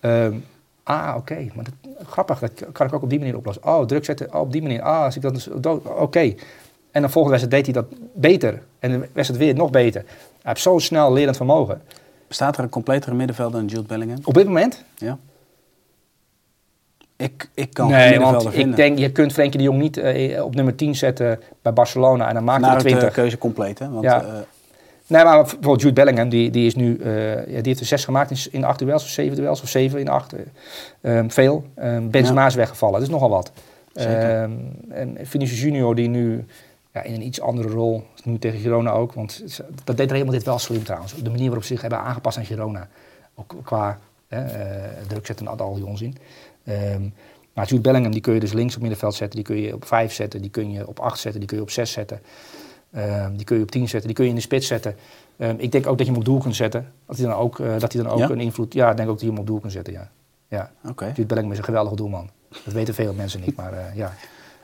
[0.00, 0.32] ehm,
[0.82, 1.74] ah, oké, maar dat,
[2.08, 3.64] grappig, dat kan ik ook op die manier oplossen.
[3.66, 4.82] Oh, druk zetten, oh, op die manier.
[4.82, 6.34] Ah, als ik dat dus, dood- oké.
[6.94, 8.62] En dan volgende wedstrijd deed hij dat beter.
[8.78, 10.00] En de wedstrijd weer nog beter.
[10.06, 10.08] Hij
[10.42, 11.82] heeft zo'n snel lerend vermogen.
[12.28, 14.18] Staat er een completere middenvelder dan Jude Bellingham?
[14.24, 14.84] Op dit moment?
[14.96, 15.18] Ja.
[17.16, 18.70] Ik, ik kan geen nee, middenvelder want vinden.
[18.70, 22.28] ik denk, je kunt Frenkie de Jong niet eh, op nummer 10 zetten bij Barcelona
[22.28, 23.14] en dan maakt hij Naar er het eh, 20.
[23.22, 23.90] keuze compleet, hè?
[23.90, 24.22] Want, Ja.
[24.22, 24.32] eh,
[25.06, 28.30] Nee, maar bijvoorbeeld Jude Bellingham, die, die, is nu, ja, die heeft er zes gemaakt
[28.30, 30.32] in, in de acht duels, of zeven duels, of zeven in de acht.
[30.32, 31.64] eh, ehm, veel.
[31.74, 33.52] Ehm Benzema is weggevallen, dat is nogal wat.
[33.92, 34.42] Zeker.
[34.42, 34.50] Ehm,
[34.90, 36.44] en Vinicius Junior, die nu
[36.94, 39.44] ja, in een iets andere rol, nu tegen Girona ook, want
[39.84, 41.14] dat deed Real dit wel slim trouwens.
[41.14, 42.88] De manier waarop ze zich hebben aangepast aan Girona.
[43.34, 46.16] Ook qua hè, eh, druk zetten en al die onzin.
[46.64, 47.08] Ehm,
[47.52, 49.84] maar Jude Bellingham, die kun je dus links op middenveld zetten, die kun je op
[49.84, 52.20] vijf zetten, die kun je op acht zetten, die kun je op zes zetten.
[52.90, 54.96] Ehm, die kun je op 10 zetten, die kun je in de spits zetten.
[55.36, 56.92] Ehm, ik denk ook dat je hem op doel kunt zetten.
[57.06, 58.30] Dat hij dan ook, eh, dat hij dan ook Ja?
[58.30, 58.72] een invloed...
[58.72, 60.10] Ja, ik denk ook dat je hem op doel kunt zetten, ja.
[60.48, 60.70] ja.
[61.08, 62.30] Jude Bellingham is een geweldige doelman.
[62.64, 64.12] Dat weten veel mensen niet, maar eh, ja.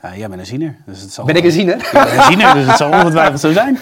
[0.02, 0.76] Ja, jij bent een ziener.
[0.84, 1.88] Dus het zal Ben ik een ziener?
[1.92, 3.78] Ja, een ziener, dus het zal ongetwijfeld zo zijn.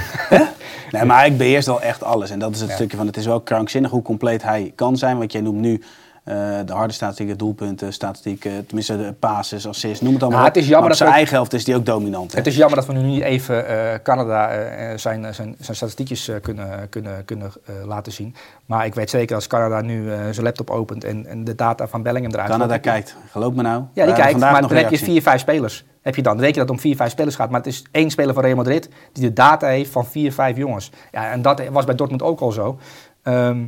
[0.90, 2.30] Nee, maar ik beheerst wel echt alles.
[2.30, 2.74] En dat is het Ja.
[2.74, 5.18] stukje van, het is wel krankzinnig hoe compleet hij kan zijn.
[5.18, 5.82] Want jij noemt nu
[6.28, 6.34] eh,
[6.66, 10.68] de harde statistieken, doelpunten, statistieken, tenminste de passes, assists, noem het allemaal Nou, het is
[10.68, 12.32] jammer dat zijn we- eigen helft is hij ook dominant.
[12.32, 12.38] hè?
[12.38, 16.30] Het is jammer dat we nu niet even eh, Canada eh, zijn, zijn, zijn statistiekjes
[16.42, 17.52] kunnen, kunnen, kunnen
[17.84, 18.34] laten zien.
[18.66, 22.02] Maar ik weet zeker als Canada nu zijn laptop opent en, en de data van
[22.02, 23.82] Bellingham eruit Canada kijkt, geloof me nou.
[23.92, 25.84] Ja, die kijkt, maar dan heb je vier, vijf spelers.
[26.02, 26.36] Heb je dan.
[26.36, 27.50] Dan je dat het om vier, vijf spelers gaat.
[27.50, 30.56] Maar het is één speler van Real Madrid die de data heeft van vier, vijf
[30.56, 30.90] jongens.
[31.12, 32.78] Ja, en dat was bij Dortmund ook al zo.
[33.22, 33.66] Ehm,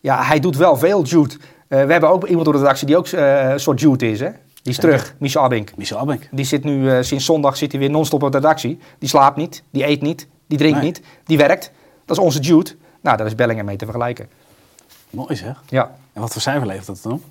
[0.00, 1.34] ja, hij doet wel veel, Jude.
[1.74, 4.20] Eh, we hebben ook iemand door de redactie die ook eh, een soort Jude is,
[4.20, 4.28] hè?
[4.62, 5.76] Die is terug, Michel Abink.
[5.76, 6.28] Michel Abink.
[6.30, 8.78] Die zit nu eh, sinds zondag zit hij weer non-stop op de redactie.
[8.98, 10.86] Die slaapt niet, die eet niet, die drinkt Nee.
[10.86, 11.72] niet, die werkt.
[12.04, 12.70] Dat is onze Jude.
[13.00, 14.28] Nou, daar is Bellingham mee te vergelijken.
[15.10, 15.62] Mooi zeg.
[15.68, 17.22] Ja, En wat voor cijfer levert dat dan op?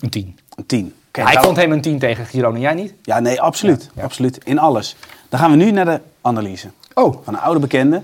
[0.00, 0.38] een 10.
[0.56, 0.94] Een 10.
[1.08, 2.94] Oké, Ja, ik nou- vond hem een 10 tegen Girona, jij niet?
[3.02, 3.90] Ja, nee, absoluut.
[3.94, 4.44] Ja, absoluut.
[4.44, 4.96] In alles.
[5.28, 6.68] Dan gaan we nu naar de analyse.
[6.94, 8.02] Oh, Van een oude bekende.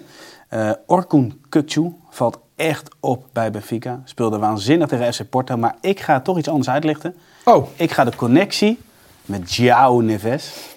[0.49, 4.01] Eh Orkun Kukcu valt echt op bij Benfica.
[4.05, 5.57] Speelde waanzinnig tegen FC Porto.
[5.57, 7.15] Maar ik ga toch iets anders uitlichten.
[7.45, 7.67] oh.
[7.77, 8.79] Ik ga de connectie
[9.25, 10.77] met João Neves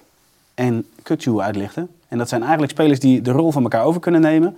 [0.53, 1.89] en Kukcu uitlichten.
[2.07, 4.57] En dat zijn eigenlijk spelers die de rol van elkaar over kunnen nemen.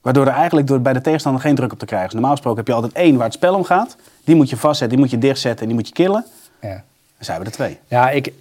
[0.00, 2.12] Waardoor er eigenlijk door, bij de tegenstander geen druk op te krijgen is.
[2.14, 3.96] Normaal gesproken heb je altijd één waar het spel om gaat.
[4.24, 6.24] Die moet je vastzetten, die moet je dichtzetten en die moet je killen.
[6.60, 6.68] Ja.
[6.68, 6.82] Dan
[7.18, 7.78] zijn we er twee.
[7.88, 8.32] Ja, ik,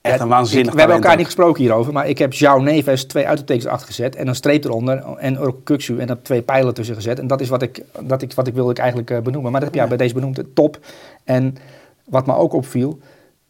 [0.00, 1.16] Echt Ja, een waanzinnig ik- We hebben elkaar ook.
[1.18, 5.02] niet gesproken hierover, maar ik heb João Neves twee uitroeptekens achtergezet en een streep eronder
[5.16, 7.18] en ook Kuksu en heb twee pijlen tussen gezet.
[7.18, 9.50] En dat is wat ik, dat ik, wat ik wilde ik eigenlijk eh, benoemen.
[9.52, 10.78] Maar dat heb jij bij deze benoemd, top.
[11.24, 11.56] En
[12.04, 12.98] wat me ook opviel,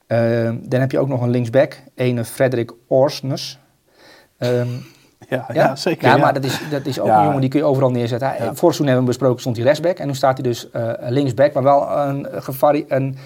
[0.07, 3.59] eh, dan heb je ook nog een linksback, een Frederik Orsnes.
[4.39, 4.69] Ehm,
[5.29, 5.77] Ja, ja?
[5.77, 6.09] zeker.
[6.09, 6.21] Ja, ja.
[6.21, 7.19] maar dat is, dat is ook Ja.
[7.19, 8.29] een jongen die kun je overal neerzetten.
[8.29, 8.45] Hij, Ja.
[8.45, 9.99] Vorig seizoen hebben we besproken, stond hij rechtsback.
[9.99, 13.17] En nu staat hij dus eh, linksback, maar wel een, gevari- een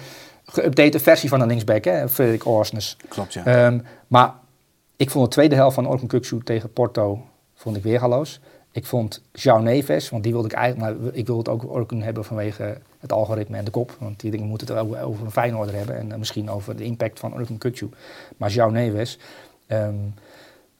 [0.45, 2.97] geüpdate versie van een linksback, hè, Frederik Orsnes.
[3.07, 3.45] Klopt, ja.
[3.45, 4.33] Ehm, maar
[4.95, 7.25] ik vond de tweede helft van Orkun Kuksu tegen Porto
[7.55, 8.39] vond ik weergaloos.
[8.71, 12.01] Ik vond João Neves, want die wilde ik eigenlijk, maar ik wilde het ook Orkun
[12.01, 13.95] hebben vanwege het algoritme en de kop.
[13.99, 16.83] Want die dingen moeten het over, over een Feyenoorder hebben en eh, misschien over de
[16.83, 17.89] impact van Orkun Kuksu.
[18.37, 19.19] Maar João Neves,
[19.67, 19.95] ehm,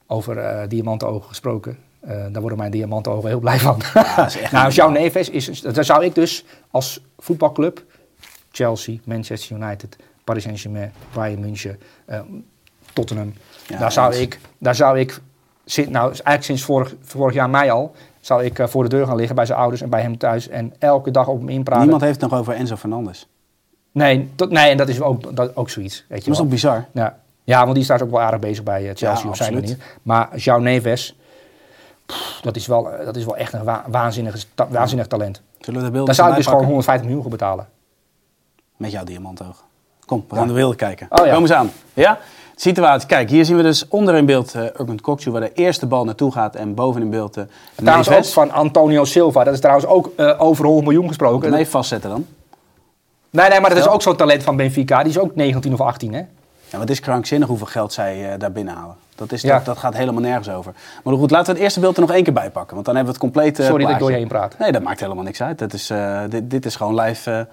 [0.08, 3.82] over eh diamantenogen gesproken, eh, daar worden mijn diamantenogen heel blij van.
[4.52, 4.90] nou, normaal.
[4.90, 7.84] Neves is, daar zou ik dus als voetbalclub
[8.58, 12.20] Chelsea, Manchester United, Paris Saint-Germain, Bayern München, eh,
[12.94, 13.34] Tottenham.
[13.68, 15.20] Ja, daar, zou ik, daar zou ik,
[15.76, 19.16] nou eigenlijk sinds vorig, vorig jaar mei al, zou ik eh, voor de deur gaan
[19.16, 21.82] liggen bij zijn ouders en bij hem thuis en elke dag op hem inpraten.
[21.82, 23.28] Niemand heeft het nog over Enzo Fernandes.
[23.92, 26.06] Nee, tot, nee, en dat is ook, dat, ook zoiets.
[26.08, 26.86] Weet je Dat is toch bizar?
[26.92, 27.18] Ja.
[27.44, 29.54] ja, want die is daar ook wel aardig bezig bij eh, Chelsea Ja, op zijn
[29.54, 29.78] manier.
[30.02, 31.16] Maar João Neves,
[32.06, 35.42] pff, dat, is wel, eh, dat is wel echt een wa- waanzinnig, ta- waanzinnig talent.
[35.60, 36.76] Zullen we de beelden Daar zou ik dus gewoon pakken?
[36.76, 37.68] 150 miljoen voor betalen.
[38.78, 39.64] Met jouw diamantoog.
[40.06, 41.08] Kom, we gaan de beelden kijken.
[41.10, 41.34] Oh, ja.
[41.34, 41.72] Kom eens aan.
[41.94, 42.20] Ja?
[42.56, 43.08] Situatie.
[43.08, 46.06] Kijk, hier zien we dus onder in beeld uh, Urban Kokju, waar de eerste bal
[46.06, 46.56] naartoe gaat.
[46.56, 47.44] En boven in beeld uh,
[47.76, 49.44] Trouwens ook van Antonio Silva.
[49.44, 51.52] Dat is trouwens ook eh, over 100 miljoen gesproken.
[51.52, 52.26] Nee, vastzetten dan.
[53.30, 55.00] Nee, nee, maar dat is ook zo'n talent van Benfica.
[55.04, 56.22] Die is ook 19 of 18, hè?
[56.70, 58.96] Ja, wat is krankzinnig hoeveel geld zij eh, daar binnenhalen.
[59.16, 59.56] Dat, is, Ja.
[59.56, 60.74] dat, dat gaat helemaal nergens over.
[61.04, 62.74] Maar goed, laten we het eerste beeld er nog één keer bij pakken.
[62.74, 64.58] Want dan hebben we het complete Sorry dat ik door je heen praat.
[64.58, 65.60] Nee, dat maakt helemaal niks uit.
[65.60, 67.48] Dat is, eh, dit, dit is gewoon live.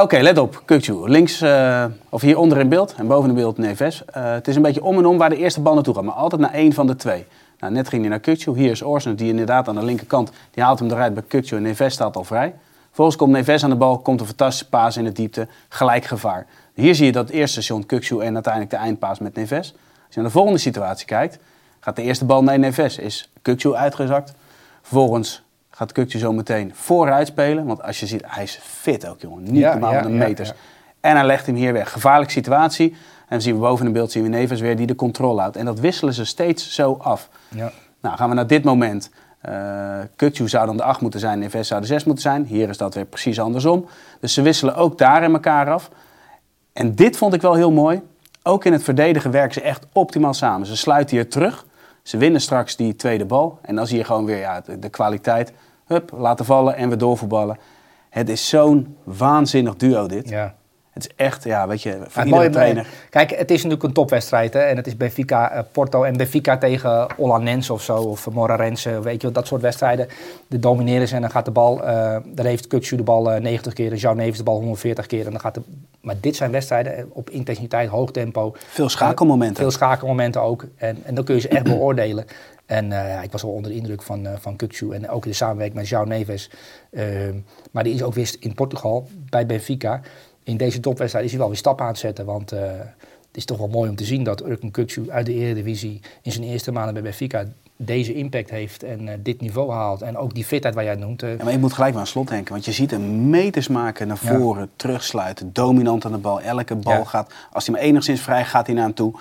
[0.00, 0.62] Oké, let op.
[0.64, 1.08] Kukju.
[1.08, 4.04] Links, eh, of hier onder in beeld en boven in beeld Neves.
[4.04, 6.04] Eh, het is een beetje om en om waar de eerste bal naartoe gaat.
[6.04, 7.26] Maar altijd naar één van de twee.
[7.58, 8.56] Nou, net ging hij naar Kukju.
[8.56, 10.30] Hier is Orsens, die inderdaad aan de linkerkant.
[10.50, 12.54] Die haalt hem eruit bij Kukju en Neves staat al vrij.
[12.86, 13.98] Vervolgens komt Neves aan de bal.
[13.98, 15.48] Komt een fantastische paas in de diepte.
[15.68, 16.46] Gelijk gevaar.
[16.74, 19.72] Hier zie je dat eerste station Kukju en uiteindelijk de eindpaas met Neves.
[20.06, 21.38] Als je naar de volgende situatie kijkt.
[21.80, 22.98] Gaat de eerste bal naar Neves.
[22.98, 24.34] Is Kukju uitgezakt.
[24.82, 25.42] Vervolgens
[25.76, 27.66] gaat Kukje zo meteen vooruit spelen.
[27.66, 29.42] Want als je ziet, hij is fit ook, jongen.
[29.42, 30.48] Niet Ja, normaal ja, de meters.
[30.48, 30.54] ja.
[31.00, 31.92] En hij legt hem hier weg.
[31.92, 32.90] Gevaarlijke situatie.
[32.90, 32.96] En
[33.28, 35.56] dan zien we boven in beeld zien we Neves weer die de controle houdt.
[35.56, 37.28] En dat wisselen ze steeds zo af.
[37.48, 37.72] Ja.
[38.00, 39.10] Nou, gaan we naar dit moment.
[40.16, 42.44] Kukju zou dan de 8 moeten zijn, Neves zou de 6 moeten zijn.
[42.44, 43.86] Hier is dat weer precies andersom.
[44.20, 45.90] Dus ze wisselen ook daar in elkaar af.
[46.72, 48.02] En dit vond ik wel heel mooi.
[48.42, 50.66] Ook in het verdedigen werken ze echt optimaal samen.
[50.66, 51.64] Ze sluiten hier terug.
[52.02, 53.58] Ze winnen straks die tweede bal.
[53.62, 55.52] En dan zie je gewoon weer ja, de, de kwaliteit.
[55.86, 57.58] Hup, laten vallen en we doorvoetballen.
[58.10, 60.28] Het is zo'n waanzinnig duo dit.
[60.28, 60.54] Ja.
[60.90, 62.86] Het is echt, ja, weet je, voor Ja, iedere mooie- trainer.
[63.10, 64.52] Kijk, het is natuurlijk een topwedstrijd.
[64.52, 64.60] Hè?
[64.60, 67.96] En het is Benfica eh, Porto en Benfica tegen Olanense of zo.
[67.96, 70.08] Of Morarense, weet je wel, dat soort wedstrijden.
[70.46, 71.84] De domineren ze en dan gaat de bal...
[71.84, 75.06] eh dan heeft Kuksu de bal eh, 90 keer en Jean Neves de bal 140
[75.06, 75.24] keer.
[75.24, 75.60] En dan gaat de,
[76.00, 78.54] maar dit zijn wedstrijden eh, op intensiteit, hoog tempo.
[78.56, 79.56] Veel schakelmomenten.
[79.56, 80.64] Veel schakelmomenten ook.
[80.76, 82.24] En, en dan kun je ze echt beoordelen.
[82.66, 84.56] En eh, ik was wel onder de indruk van, eh van
[84.92, 86.50] en ook in de samenwerking met João Neves.
[86.90, 87.34] Ehm,
[87.70, 90.00] maar die is ook weer in Portugal bij Benfica.
[90.42, 92.24] In deze topwedstrijd is hij wel weer stappen aan het zetten.
[92.24, 92.60] Want eh,
[93.26, 96.32] het is toch wel mooi om te zien dat Urken Kukçu uit de Eredivisie in
[96.32, 97.44] zijn eerste maanden bij Benfica
[97.76, 100.02] deze impact heeft en dit niveau haalt.
[100.02, 101.20] En ook die fitheid waar jij het noemt.
[101.20, 102.52] Ja, maar je moet gelijk maar aan slot denken.
[102.52, 104.38] Want je ziet hem meters maken naar Ja.
[104.38, 106.40] voren, terugsluiten, dominant aan de bal.
[106.40, 107.04] Elke bal Ja.
[107.04, 109.12] gaat, als hij maar enigszins vrij gaat hij naar hem toe.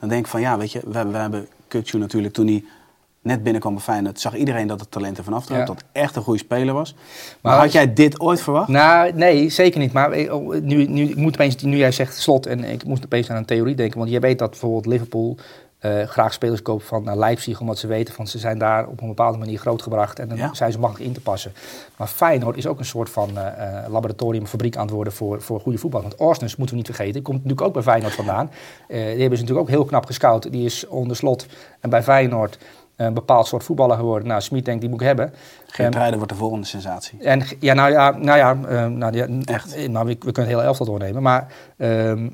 [0.00, 2.64] Dan denk ik van ja, weet je, we, we hebben Kukçu natuurlijk toen hij
[3.28, 4.20] net binnenkwam bij Feyenoord.
[4.20, 5.58] Zag iedereen dat het talent ervan aftrok.
[5.58, 5.64] Ja.
[5.64, 6.92] Dat echt een goede speler was.
[6.94, 7.02] Maar,
[7.42, 8.68] Maar had als- jij dit ooit verwacht?
[8.68, 9.92] Nou, nee, zeker niet.
[9.92, 13.04] Maar eh, oh, nu, nu, ik moet opeens, nu jij zegt slot, en ik moest
[13.04, 13.98] opeens aan een theorie denken.
[13.98, 15.36] Want je weet dat bijvoorbeeld Liverpool
[15.78, 19.00] eh, graag spelers koopt van naar Leipzig, omdat ze weten van ze zijn daar op
[19.00, 20.54] een bepaalde manier grootgebracht en dan Ja.
[20.54, 21.52] zijn ze makkelijk in te passen.
[21.96, 25.60] Maar Feyenoord is ook een soort van eh, laboratorium, fabriek aan het worden voor, voor
[25.60, 26.02] goede voetbal.
[26.02, 28.50] Want Orsnes moeten we niet vergeten, komt natuurlijk ook bij Feyenoord vandaan.
[28.88, 30.52] Die hebben ze natuurlijk ook heel knap gescout.
[30.52, 31.46] Die is onder slot
[31.80, 32.58] en bij Feyenoord
[33.06, 34.28] een bepaald soort voetballer geworden.
[34.28, 35.32] Nou, Smit denkt, die moet ik hebben.
[35.66, 37.22] Geert Ehm, Ruijden wordt de volgende sensatie.
[37.22, 39.74] en ja, nou ja, nou ja, eh, nou, ja Echt?
[39.74, 41.22] eh, nou, we, we kunnen het hele elftal doornemen.
[41.22, 42.28] Maar ehm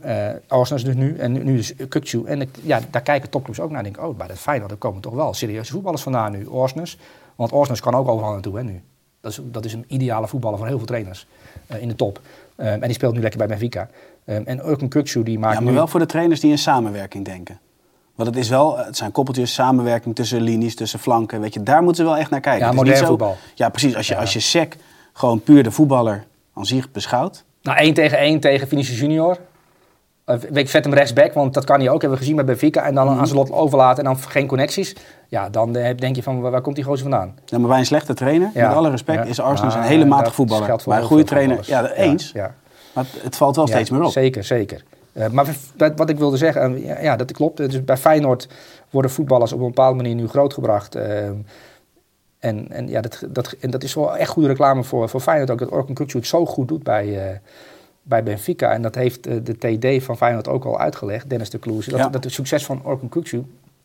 [0.48, 2.24] Arsenal is dus nu en nu, nu is Kukçu.
[2.24, 3.78] En ik, ja, daar kijken topclubs ook naar.
[3.78, 6.46] En denken, oh, bij dat Feyenoord er komen toch wel serieuze voetballers vandaan nu.
[6.46, 6.98] Orsnes.
[7.34, 8.82] Want Orsnes kan ook overal naartoe hè, nu.
[9.20, 11.26] Dat is, dat is een ideale voetballer voor heel veel trainers
[11.66, 12.20] eh, in de top.
[12.56, 13.88] Ehm, en die speelt nu lekker bij Benfica.
[14.24, 15.78] Ehm en Urken Kukçu die maakt Ja, maar nu...
[15.78, 17.58] wel voor de trainers die in samenwerking denken.
[18.14, 21.40] Want het is wel, het zijn koppeltjes, samenwerking tussen linies, tussen flanken.
[21.40, 22.60] Weet je, daar moeten ze wel echt naar kijken.
[22.60, 23.36] Ja, Het is niet modern zo- voetbal.
[23.54, 23.96] Ja, precies.
[23.96, 24.20] Als je, Ja.
[24.20, 24.76] als je SEC
[25.12, 27.44] gewoon puur de voetballer aan zich beschouwt.
[27.62, 29.38] Nou, 1 tegen 1 tegen Vinicius Junior.
[30.26, 32.00] Uh, ik zet hem rechtsback, want dat kan hij ook.
[32.00, 32.82] Hebben we gezien bij Benfica.
[32.82, 34.96] En dan aan zijn lot overlaten en dan geen connecties.
[35.28, 37.34] Ja, dan eh, denk je van, waar, komt die gozer vandaan?
[37.44, 38.66] Ja, maar bij een slechte trainer, Ja.
[38.68, 40.80] met alle respect, is Arsenal een hele matige voetballer.
[40.86, 42.30] Maar een goede trainer, ja, eens.
[42.34, 42.54] Ja,
[42.92, 44.10] Maar het, valt wel steeds meer op.
[44.12, 44.84] Zeker, zeker.
[45.14, 45.54] Eh, maar
[45.96, 47.56] wat- ik wilde zeggen, eh, ja, dat klopt.
[47.56, 48.48] Dus bij Feyenoord
[48.90, 50.94] worden voetballers op een bepaalde manier nu grootgebracht.
[50.94, 51.26] eh,
[52.38, 55.50] en, en, ja, dat, dat, en dat is wel echt goede reclame voor, voor Feyenoord
[55.50, 55.58] ook.
[55.58, 57.40] Dat Orkun Kukçu het zo goed doet bij,
[58.02, 58.72] bij Benfica.
[58.72, 59.58] En dat heeft de
[59.98, 61.86] TD van Feyenoord ook al uitgelegd, Dennis de Kloes.
[61.86, 62.08] Dat, Ja.
[62.08, 63.38] dat het succes van Orkun Kukçu,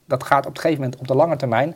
[0.06, 1.76] dat gaat op een gegeven moment op de lange termijn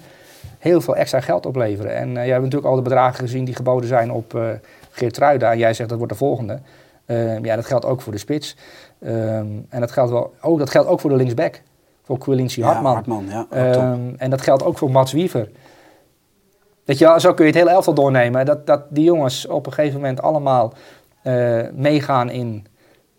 [0.60, 1.96] heel veel extra geld opleveren.
[1.96, 4.50] En uh, jij hebt natuurlijk al de bedragen gezien die geboden zijn op uh,
[4.92, 5.52] Geert Ruida.
[5.52, 6.60] En jij zegt dat wordt de volgende.
[7.06, 8.56] Uh, ja, dat geldt ook voor de spits.
[9.00, 11.62] Um, en dat geldt, wel, ook, dat geldt ook voor de linksback.
[12.04, 12.94] Voor Quilinci Ja, Hartman.
[12.94, 13.48] Hartman, ja,
[13.92, 15.50] um, en dat geldt ook voor Mats Wiever.
[16.86, 18.46] Weet je zo kun je het hele elftal doornemen.
[18.46, 20.74] Dat, dat die jongens op een gegeven moment allemaal
[21.24, 22.66] uh, meegaan in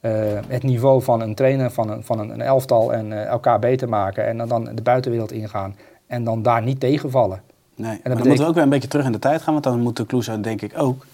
[0.00, 0.12] uh,
[0.48, 3.88] het niveau van een trainer, van een, van een, een elftal en uh, elkaar beter
[3.88, 4.26] maken.
[4.26, 5.76] En dan, dan de buitenwereld ingaan.
[6.06, 7.42] En dan daar niet tegenvallen.
[7.76, 8.26] Nee, en dan betekent...
[8.26, 9.52] moeten we ook weer een beetje terug in de tijd gaan.
[9.52, 11.06] Want dan moet de Kloes denk ik ook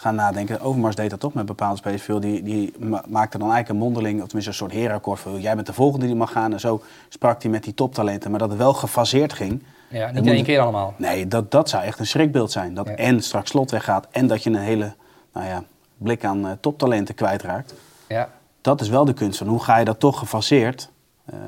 [0.00, 0.60] gaan nadenken.
[0.60, 2.20] Overmars deed dat toch met bepaalde spelers veel.
[2.20, 5.20] Die, die ma maakte dan eigenlijk een mondeling, of tenminste een soort herenakkoord.
[5.38, 6.52] Jij bent de volgende die mag gaan.
[6.52, 8.30] En zo sprak hij met die toptalenten.
[8.30, 9.62] Maar dat het wel gefaseerd ging.
[9.88, 10.94] Ja, niet in één keer allemaal.
[10.96, 12.74] Nee, dat, dat zou echt een schrikbeeld zijn.
[12.74, 12.94] Dat ja.
[12.94, 14.94] en straks slot weggaat en dat je een hele
[15.32, 15.64] nou ja,
[15.96, 17.74] blik aan uh, toptalenten kwijtraakt.
[18.08, 18.28] Ja.
[18.60, 20.90] Dat is wel de kunst van hoe ga je dat toch gefaseerd.
[21.34, 21.38] Uh,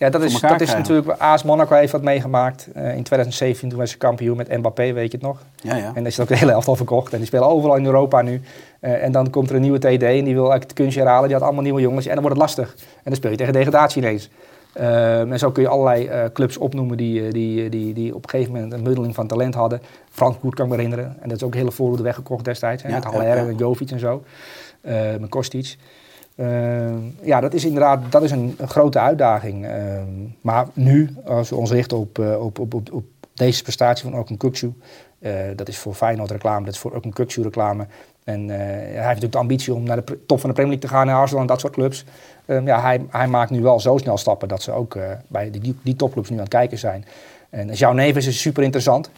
[0.00, 1.08] Ja, dat is, dat is natuurlijk...
[1.18, 2.68] AS Monaco heeft dat meegemaakt.
[2.74, 5.42] Eh, in 2017 toen was ze kampioen met Mbappé, weet je het nog?
[5.62, 5.86] Ja, ja.
[5.86, 7.12] En dan is ook de hele elftal verkocht.
[7.12, 8.40] En die spelen overal in Europa nu.
[8.80, 11.24] Eh, en dan komt er een nieuwe TD en die wil eigenlijk het kunstje herhalen.
[11.24, 12.06] Die had allemaal nieuwe jongens.
[12.06, 12.74] En dan wordt het lastig.
[12.78, 14.30] En dan speel je tegen degradatie ineens.
[14.72, 18.30] Eh, en zo kun je allerlei eh, clubs opnoemen die, die, die, die op een
[18.30, 19.82] gegeven moment een bundeling van talent hadden.
[20.10, 21.16] Frankfurt kan ik me herinneren.
[21.20, 22.82] En dat is ook hele voorhoede weggekocht destijds.
[22.82, 23.34] Hè, Ja, met Haller ja.
[23.36, 24.22] en Jovic en zo.
[25.20, 25.76] Met Kostic.
[26.40, 29.66] Eh, ja, dat is inderdaad dat is een, grote uitdaging.
[29.66, 30.02] Eh,
[30.40, 34.36] maar nu, als we ons richten op, eh, op, op, op, deze prestatie van Orkun
[34.36, 34.72] Kukcu,
[35.56, 37.86] dat is voor Feyenoord reclame, dat is voor Orkun Kukcu reclame.
[38.24, 40.96] En hij heeft natuurlijk de ambitie om naar de top van de Premier League te
[40.96, 42.04] gaan, naar Arsenal en dat soort clubs.
[42.44, 45.76] Eh, ja, hij, hij maakt nu wel zo snel stappen dat ze ook bij die,
[45.82, 47.04] die topclubs nu aan het kijken zijn.
[47.50, 49.10] En Jouw Neves is super interessant.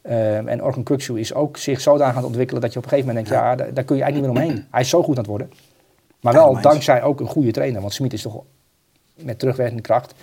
[0.00, 2.90] Eh, en Orkun Kukcu is ook zich zodanig aan het ontwikkelen dat je op een
[2.90, 4.66] gegeven moment denkt, ja, daar, daar kun je eigenlijk niet meer omheen.
[4.70, 5.50] Hij is zo goed aan het worden.
[6.32, 7.80] Maar wel dankzij ook een goede trainer.
[7.80, 8.42] Want Smit is toch
[9.14, 10.14] met terugwerkende kracht,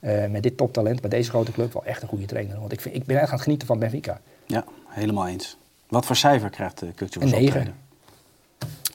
[0.00, 2.60] eh, met dit toptalent, bij deze grote club, wel echt een goede trainer.
[2.60, 4.20] Want ik, vind, ik ben echt aan het genieten van Benfica.
[4.46, 5.56] Ja, helemaal eens.
[5.88, 7.74] Wat voor cijfer krijgt uh, Kukcu voor zijn negen.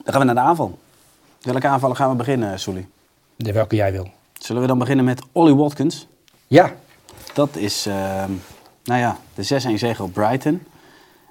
[0.04, 0.78] Dan gaan we naar de aanval.
[1.40, 2.86] Welke aanvallen gaan we beginnen, Soelie?
[3.36, 4.08] De welke jij wil.
[4.32, 6.06] Zullen we dan beginnen met Ollie Watkins?
[6.46, 6.72] Ja,
[7.34, 8.30] Dat is, ehm,
[8.84, 10.62] nou ja, de 6-1 zege op Brighton.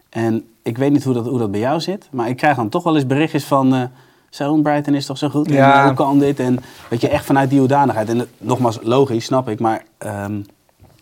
[0.10, 2.70] En ik weet niet hoe dat, hoe dat bij jou zit, maar ik krijg dan
[2.70, 3.74] toch wel eens berichtjes van...
[3.74, 3.84] eh
[4.30, 5.50] zo, Brighton is toch zo goed?
[5.50, 5.80] Ja.
[5.80, 6.40] eh, hoe kan dit?
[6.40, 6.60] En
[6.90, 8.10] weet je, echt vanuit die hoedanigheid.
[8.10, 10.42] En eh, nogmaals, logisch, snap ik, maar ehm,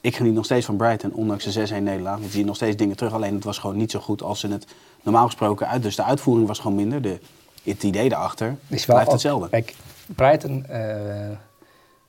[0.01, 2.19] ik geniet nog steeds van Brighton, ondanks de 6-1 nederlaag.
[2.19, 4.47] Je ziet nog steeds dingen terug, alleen het was gewoon niet zo goed als ze
[4.47, 4.67] het
[5.03, 5.84] normaal gesproken uit.
[5.84, 7.19] Dus de uitvoering was gewoon minder, de,
[7.63, 9.49] het idee daarachter is wel blijft hetzelfde.
[9.49, 9.76] Kijk,
[10.15, 11.38] Brighton eh,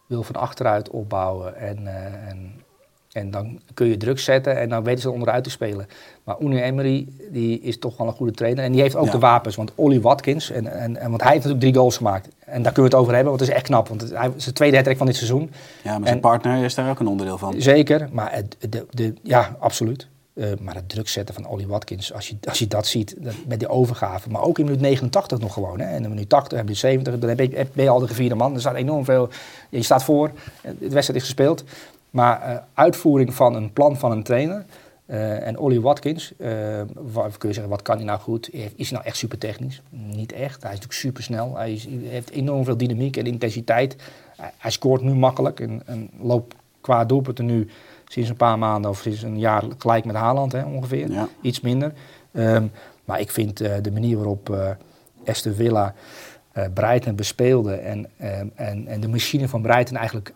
[0.07, 2.61] wil van achteruit opbouwen en, eh, en,
[3.17, 5.87] en dan kun je druk zetten en dan weten ze onderuit te spelen.
[6.25, 9.11] Maar Unai Emery die is toch wel een goede trainer en die heeft ook Ja.
[9.13, 9.57] de wapens.
[9.57, 12.29] Want Ollie Watkins, en, en, en, want hij heeft natuurlijk drie goals gemaakt.
[12.39, 13.89] En daar kunnen we het over hebben, want het is echt knap.
[13.89, 15.51] Want het, hij is de tweede hat van dit seizoen.
[15.83, 17.55] Ja, maar zijn en- partner is daar ook een onderdeel van.
[17.59, 20.07] Zeker, maar het, de, de, ja, absoluut.
[20.35, 23.35] Eh, maar het druk zetten van Ollie Watkins, als je, als je dat ziet, dat,
[23.47, 24.31] met die overgave.
[24.31, 25.81] Maar ook in minuut 89 nog gewoon.
[25.81, 25.87] Hè.
[25.87, 28.55] En in minuut 80, minuut 70, dan heb je, ben je al de gevierde man.
[28.55, 29.29] Er staat enorm veel,
[29.71, 30.31] je staat voor,
[30.63, 31.65] de wedstrijd is gespeeld.
[32.17, 34.65] Maar eh, uitvoering van een plan van een trainer.
[35.07, 36.49] eh, en Ollie Watkins, eh,
[36.95, 38.55] waar kun je zeggen, wat kan hij nou goed?
[38.55, 39.83] Is hij nou echt super technisch?
[39.91, 40.63] Niet echt.
[40.63, 41.57] Hij is natuurlijk super snel.
[41.57, 43.97] Hij, is- hij heeft enorm veel dynamiek en intensiteit.
[44.37, 47.69] Hij, hij scoort nu makkelijk en, en loopt qua doelpunten nu
[48.09, 51.11] sinds een paar maanden of sinds een jaar gelijk met Haaland hè, ongeveer.
[51.11, 51.29] Ja.
[51.41, 51.93] Iets minder.
[52.33, 52.67] Ehm,
[53.05, 54.71] maar ik vind de manier waarop eh
[55.27, 55.95] Aston Villa
[56.53, 60.35] eh Brighton bespeelde en, ehm, en, en de machine van Brighton eigenlijk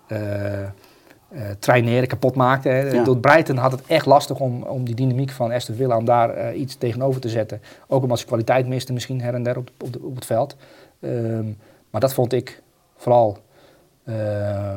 [1.30, 2.68] eh, traineren, kapot maakte.
[2.92, 3.04] Ja.
[3.04, 6.30] Door Brighton had het echt lastig om, om die dynamiek van Aston Villa, om daar
[6.30, 7.60] eh, iets tegenover te zetten.
[7.86, 10.56] Ook omdat ze kwaliteit misten misschien her en der op, op, de- op het veld.
[11.00, 11.44] Ehm,
[11.90, 12.62] maar dat vond ik
[12.96, 13.38] vooral
[14.04, 14.76] eh,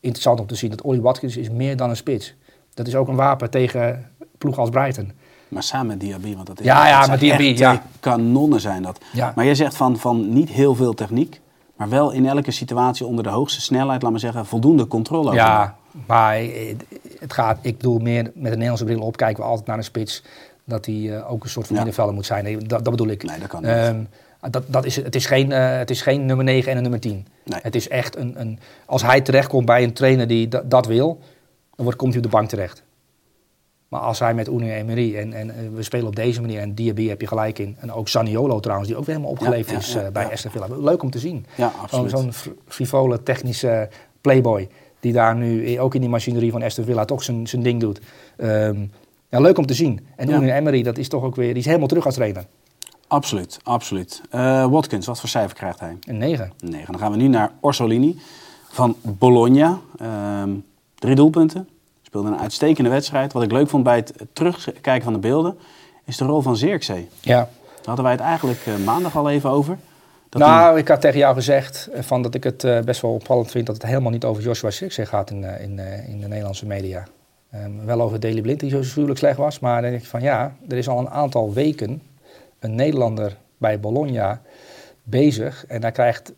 [0.00, 0.70] interessant om te zien.
[0.70, 2.34] Dat Ollie Watkins is meer dan een spits.
[2.74, 5.12] Dat is ook een wapen tegen ploegen als Brighton.
[5.48, 7.82] Maar samen met Diaby, want dat is Ja, ja, met Diaby, echt ja.
[8.00, 9.00] kanonnen zijn dat.
[9.12, 9.32] Ja.
[9.36, 11.40] Maar jij zegt van, van niet heel veel techniek,
[11.76, 15.34] maar wel in elke situatie onder de hoogste snelheid, laat maar zeggen, voldoende controle over.
[15.34, 16.74] Ja, maar eh,
[17.18, 19.84] het gaat, ik bedoel meer met een Nederlandse bril op kijken we altijd naar een
[19.84, 20.22] spits.
[20.64, 22.10] Dat hij eh, ook een soort van Ja.
[22.10, 22.44] moet zijn.
[22.44, 23.22] Nee, dat, dat bedoel ik.
[23.22, 23.70] Nee, dat kan niet.
[23.70, 24.04] Ehm,
[24.50, 27.00] dat, dat is, het, is geen, eh, het is geen nummer 9 en een nummer
[27.00, 27.26] 10.
[27.44, 27.60] Nee.
[27.62, 28.58] Het is echt een, een.
[28.86, 31.18] Als hij terechtkomt bij een trainer die dat, dat wil,
[31.74, 32.82] dan wordt, komt hij op de bank terecht.
[33.88, 36.74] Maar als hij met Unai Emery en, en eh, we spelen op deze manier en
[36.74, 37.76] Diaby heb je gelijk in.
[37.78, 40.32] En ook Saniolo trouwens, die ook weer helemaal opgeleefd Ja, ja, is eh, bij.
[40.32, 40.66] Aston Villa.
[40.78, 41.46] Leuk om te zien.
[41.56, 42.10] Ja, Zo'n absoluut.
[42.10, 43.88] zo'n fr- frivole technische
[44.20, 44.68] playboy.
[45.00, 48.00] Die daar nu ook in die machinerie van Aston Villa toch zijn, zijn ding doet.
[48.36, 48.86] Ehm,
[49.28, 50.06] ja, leuk om te zien.
[50.16, 50.28] En.
[50.30, 51.48] Unai Emery, dat is toch ook weer...
[51.48, 52.44] Die is helemaal terug als trainer.
[53.08, 54.22] Absoluut, absoluut.
[54.30, 55.96] Eh, Watkins, wat voor cijfer krijgt hij?
[56.06, 56.52] Een 9.
[56.64, 56.92] 9.
[56.92, 58.18] Dan gaan we nu naar Orsolini
[58.70, 59.78] van Bologna.
[59.98, 60.50] Ehm,
[60.94, 61.68] drie doelpunten.
[62.14, 63.32] Speelde een uitstekende wedstrijd.
[63.32, 65.58] Wat ik leuk vond bij het terugkijken van de beelden,
[66.04, 67.08] is de rol van Zirkzee.
[67.20, 67.36] Ja.
[67.36, 69.78] Daar hadden wij het eigenlijk eh, maandag al even over.
[70.28, 73.12] Dat nou, ik had tegen jou gezegd eh, van dat ik het eh, best wel
[73.12, 73.66] opvallend vind...
[73.66, 77.04] dat het helemaal niet over Joshua Zirkzee gaat in, in, in de Nederlandse media.
[77.50, 79.58] Ehm, wel over Daley Blind, die zo gruwelijk slecht was.
[79.58, 82.02] Maar dan denk ik van ja, er is al een aantal weken
[82.58, 84.40] een Nederlander bij Bologna
[85.02, 85.64] bezig.
[85.66, 86.32] En hij krijgt,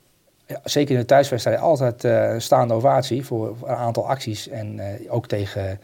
[0.46, 4.48] ja, zeker in de thuiswedstrijd, altijd eh, een staande ovatie voor, voor een aantal acties.
[4.48, 5.80] En eh, ook tegen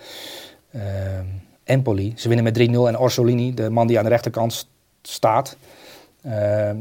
[0.72, 1.24] ehm,
[1.64, 2.12] Empoli.
[2.16, 4.68] Ze winnen met 3-0 en Orsolini, de man die aan de rechterkant st-
[5.02, 5.56] staat...
[6.22, 6.76] ehm,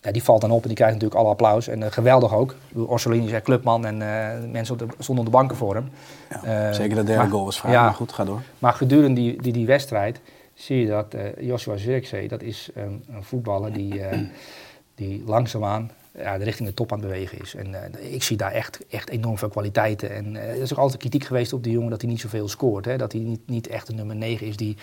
[0.00, 1.68] ja, die valt dan op en die krijgt natuurlijk alle applaus.
[1.68, 2.54] En eh, geweldig ook.
[2.74, 5.88] Orsolini is echt clubman en eh, mensen op de, stonden op de banken voor hem.
[6.30, 7.82] Ja, Eh, zeker de derde maar- goal was vrij, ja.
[7.84, 8.40] maar goed, ga door.
[8.58, 10.20] Maar gedurende die, die, die wedstrijd
[10.54, 14.18] zie je dat eh, Joshua Zirkzee, dat is een, een voetballer die, eh,
[14.94, 17.54] die langzaamaan ja, de richting de top aan het bewegen is.
[17.54, 20.14] En eh, ik zie daar echt, echt enorm veel kwaliteiten.
[20.14, 22.48] En eh, er is ook altijd kritiek geweest op die jongen dat hij niet zoveel
[22.48, 22.84] scoort.
[22.84, 22.96] Hè?
[22.96, 24.76] Dat hij niet, niet echt een nummer 9 is die,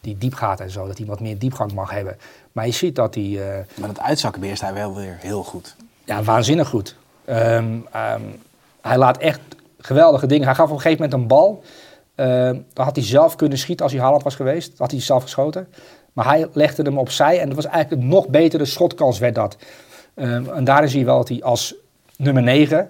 [0.00, 0.86] die diep gaat en zo.
[0.86, 2.16] Dat hij wat meer diepgang mag hebben.
[2.52, 3.24] Maar je ziet dat hij...
[3.58, 5.76] eh, Maar dat uitzakken beheerst hij wel weer heel goed.
[6.04, 6.96] ja, waanzinnig goed.
[7.24, 8.22] Ehm, ehm,
[8.80, 9.40] hij laat echt
[9.78, 10.46] geweldige dingen.
[10.46, 11.62] Hij gaf op een gegeven moment een bal.
[12.14, 14.68] Ehm, dan had hij zelf kunnen schieten als hij Haaland was geweest.
[14.68, 15.68] Dan had hij zelf geschoten.
[16.12, 19.56] Maar hij legde hem opzij en dat was eigenlijk een nog betere schotkans werd dat.
[20.18, 21.74] Ehm, en daarin zie je wel dat hij als
[22.16, 22.88] nummer 9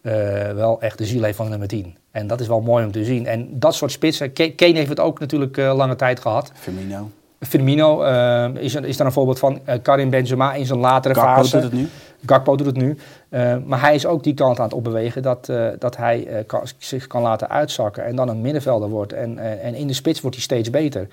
[0.00, 0.12] eh,
[0.50, 1.96] wel echt de ziel heeft van de nummer 10.
[2.10, 3.26] En dat is wel mooi om te zien.
[3.26, 6.52] En dat soort spitsen, Kane heeft het ook natuurlijk eh, lange tijd gehad.
[6.54, 7.10] Firmino.
[7.40, 9.60] Firmino eh, is, is daar een voorbeeld van.
[9.64, 11.60] Eh, Karim Benzema in zijn latere Gakpo fase.
[11.60, 11.88] doet het nu.
[12.26, 12.96] Gakpo doet het nu.
[13.28, 16.46] Eh, maar hij is ook die kant aan het opbewegen dat, eh, dat hij eh,
[16.46, 19.12] kan- zich kan laten uitzakken en dan een middenvelder wordt.
[19.12, 21.06] En, en in de spits wordt hij steeds beter.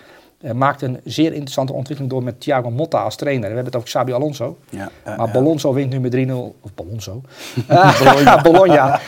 [0.53, 3.41] Maakt een zeer interessante ontwikkeling door met Thiago Motta als trainer.
[3.49, 4.58] We hebben het over Xabi Alonso.
[4.70, 5.32] Ja, Maar ja.
[5.32, 6.56] Bolonzo wint nu met 3-0.
[6.62, 7.22] Of Bolonzo.
[8.03, 8.41] Bologna.
[8.51, 8.99] Bologna.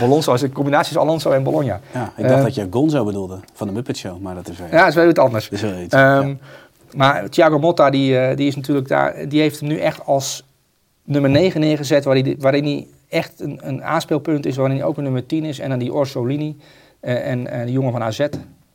[0.00, 1.80] Bolonzo is een combinatie van Alonso en Bologna.
[1.92, 4.68] Ja, ik dacht dat je Gonzo bedoelde van de Muppet Show, maar dat is weer,
[4.72, 5.44] Ja, dat is wel iets anders.
[5.48, 5.94] dat is weer iets.
[5.94, 6.34] Ehm, Ja.
[6.94, 10.44] Maar Thiago Motta, die, die is natuurlijk daar, die heeft hem nu echt als
[11.10, 14.96] nummer 9 neergezet, waarin hij, waarin hij echt een, een aanspeelpunt is, waarin hij ook
[14.96, 15.58] een nummer 10 is.
[15.58, 16.56] En dan die Orsolini
[17.00, 18.26] eh, en eh, die jongen van AZ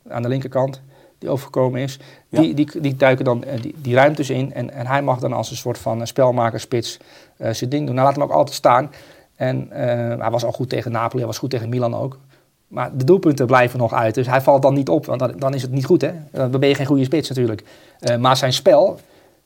[0.08, 0.80] aan de linkerkant,
[1.18, 1.98] die overgekomen is.
[2.28, 2.40] Ja.
[2.40, 5.32] Die, die, die duiken dan eh, die, die ruimtes in en, en hij mag dan
[5.32, 6.98] als een soort van spelmaker, spits,
[7.36, 7.94] eh, zijn ding doen.
[7.94, 8.90] Nou, laat hem ook altijd staan.
[9.36, 9.68] En
[10.20, 12.18] hij was al goed tegen Napoli, hij was goed tegen Milan ook.
[12.68, 14.14] Maar de doelpunten blijven nog uit.
[14.14, 16.00] Dus hij valt dan niet op, want dan, dan is het niet goed.
[16.00, 16.12] Hè?
[16.30, 17.64] Dan ben je geen goede spits natuurlijk.
[18.18, 18.98] Maar zijn spel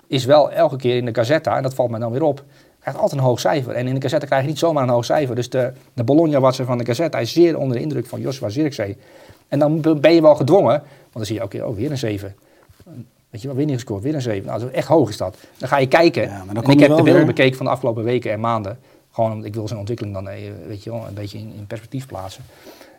[0.07, 2.45] is wel elke keer in de Gazzetta, en dat valt mij dan weer op,
[2.81, 3.75] krijgt altijd een hoog cijfer.
[3.75, 5.35] En in de Gazzetta krijg je niet zomaar een hoog cijfer.
[5.35, 8.97] Dus de, de Bologna-watser van de Gazzetta is zeer onder de indruk van Joshua Zirkzee.
[9.49, 12.35] En dan ben je wel gedwongen, want dan zie je ook oh, weer een 7.
[13.31, 14.47] Weet je wel, weer niet gescoord, weer een 7.
[14.47, 15.37] Nou, dat is echt hoog is dat.
[15.57, 16.23] Dan ga je kijken.
[16.23, 18.79] Ja, En ik heb wel de beelden bekeken van de afgelopen weken en maanden.
[19.11, 22.07] Gewoon ik wil zijn ontwikkeling dan eh, weet je wel, een beetje in, in perspectief
[22.07, 22.45] plaatsen.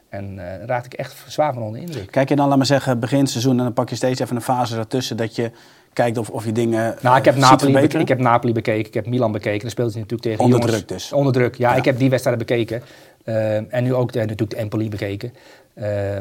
[0.09, 2.11] En eh daar raakte ik echt zwaar van onder de indruk.
[2.11, 4.41] Kijk je dan, laat maar zeggen, begin seizoen en dan pak je steeds even een
[4.41, 5.51] fase ertussen dat je
[5.93, 8.01] kijkt of, of je dingen Nou, ik heb, eh, Napoli, beke- verbeteren?
[8.01, 9.59] ik heb Napoli bekeken, ik heb Milan bekeken.
[9.61, 11.13] Dan speelt hij natuurlijk tegen Onder jongens- druk dus.
[11.13, 11.75] Onder druk, ja, Ja.
[11.77, 12.81] Ik heb die wedstrijden bekeken.
[13.23, 15.33] Ehm, en nu ook de, natuurlijk de Empoli bekeken.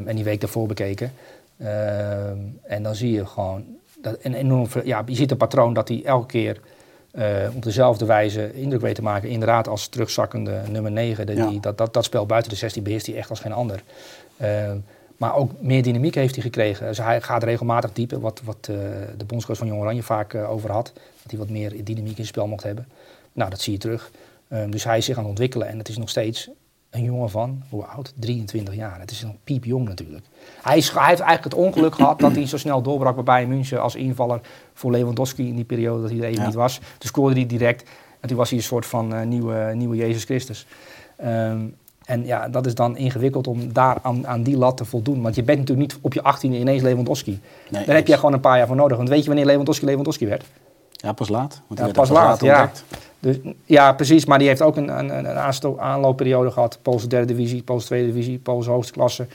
[0.06, 1.12] En die week daarvoor bekeken.
[2.62, 3.64] En dan zie je gewoon...
[4.02, 6.60] Dat een enorm, ja, je ziet een patroon dat hij elke keer
[7.10, 9.28] eh, op dezelfde wijze indruk weet te maken.
[9.28, 11.26] Inderdaad, als terugzakkende nummer 9.
[11.26, 11.46] De, Ja.
[11.48, 13.82] die, dat, dat, dat spel buiten de 16 beheerst hij echt als geen ander.
[15.20, 16.86] Maar ook meer dynamiek heeft hij gekregen.
[16.86, 18.76] Dus hij gaat regelmatig diepen, wat, wat eh,
[19.16, 20.92] de bondscoach van Jong Oranje vaak eh, over had.
[20.94, 22.88] Dat hij wat meer dynamiek in het spel mocht hebben.
[23.32, 24.10] Nou, dat zie je terug.
[24.48, 26.50] Ehm, dus hij is zich aan het ontwikkelen en het is nog steeds
[26.90, 28.12] een jongen van, hoe oud?
[28.16, 29.00] 23 jaar.
[29.00, 30.24] Het is nog piepjong natuurlijk.
[30.62, 33.48] Hij, is, hij heeft eigenlijk het ongeluk gehad dat hij zo snel doorbrak bij Bayern
[33.48, 34.40] München als invaller
[34.74, 36.46] voor Lewandowski in die periode dat hij er even Ja.
[36.46, 36.78] niet was.
[36.78, 37.90] Toen scoorde hij direct
[38.20, 40.66] en toen was hij een soort van eh, nieuwe, nieuwe Jezus Christus.
[41.16, 41.66] Ehm,
[42.10, 45.22] en ja, dat is dan ingewikkeld om daar aan, aan die lat te voldoen.
[45.22, 47.40] Want je bent natuurlijk niet op je 18e ineens Lewandowski.
[47.68, 48.96] Nee, Daar heb je gewoon een paar jaar voor nodig.
[48.96, 50.44] Want weet je wanneer Lewandowski Lewandowski werd?
[50.90, 51.60] Ja, pas laat.
[51.66, 52.70] Want Ja, pas er laat, ja.
[53.18, 54.24] Dus, ja, precies.
[54.24, 56.78] Maar die heeft ook een, een, een aanloopperiode gehad.
[56.82, 59.26] Poolse derde divisie, Poolse tweede divisie, Poolse hoogste klasse.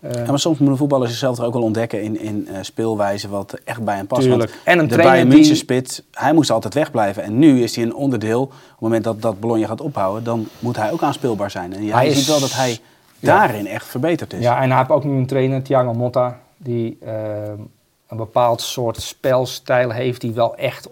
[0.00, 3.28] Eh, Ja, maar soms moeten voetballers zichzelf er ook wel ontdekken in, in eh, speelwijze
[3.28, 4.22] wat echt bij hem past.
[4.22, 4.50] Tuurlijk.
[4.50, 7.22] Want En een de trainer Bayern die- München spits, hij moest altijd wegblijven.
[7.22, 8.42] En nu is hij een onderdeel.
[8.42, 11.72] Op het moment dat, dat Bologna gaat ophouden, dan moet hij ook aanspeelbaar zijn.
[11.72, 12.70] En ja, Hij je is- ziet wel dat hij
[13.18, 13.36] Ja.
[13.38, 14.42] daarin echt verbeterd is.
[14.42, 17.12] Ja, en hij heeft ook nu een trainer, Thiago Motta, die eh,
[18.08, 20.88] een bepaald soort spelstijl heeft die wel echt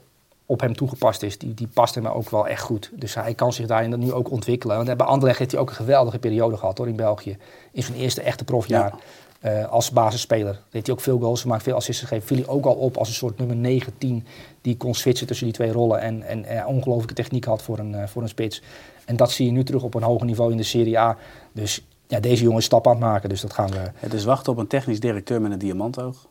[0.55, 1.39] op hem toegepast is.
[1.39, 2.91] Die, die past hem ook wel echt goed.
[2.93, 4.77] Dus hij kan zich daarin nu ook ontwikkelen.
[4.77, 7.37] Want bij Anderlecht heeft hij ook een geweldige periode gehad hoor, in België.
[7.73, 8.95] In zijn eerste echte profjaar
[9.41, 10.61] eh, als basisspeler.
[10.71, 12.27] Deed hij ook veel goals gemaakt, veel assists gegeven.
[12.27, 14.27] Viel hij ook al op als een soort nummer 9, 10
[14.61, 16.01] die kon switchen tussen die twee rollen.
[16.01, 18.63] En, en eh, ongelooflijke techniek had voor een, eh, voor een spits.
[19.05, 21.17] En dat zie je nu terug op een hoger niveau in de Serie A.
[21.53, 23.29] Dus ja, deze jongen is stap aan het maken.
[23.29, 23.91] Dus dat gaan we...
[23.95, 26.27] Het is wachten op een technisch directeur met een diamantoog.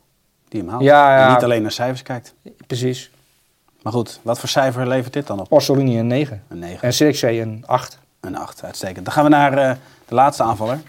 [0.48, 0.82] Die hem haalt.
[0.82, 1.26] Ja, ja.
[1.26, 2.34] En niet alleen naar cijfers kijkt.
[2.66, 3.10] Precies.
[3.84, 5.52] Maar goed, wat voor cijfer levert dit dan op?
[5.52, 6.42] Orsolini een 9.
[6.48, 6.82] Een 9.
[6.82, 7.98] En Sirkzee een 8.
[8.20, 9.04] Een 8, uitstekend.
[9.04, 9.74] Dan gaan we naar eh,
[10.08, 10.80] de laatste aanvaller.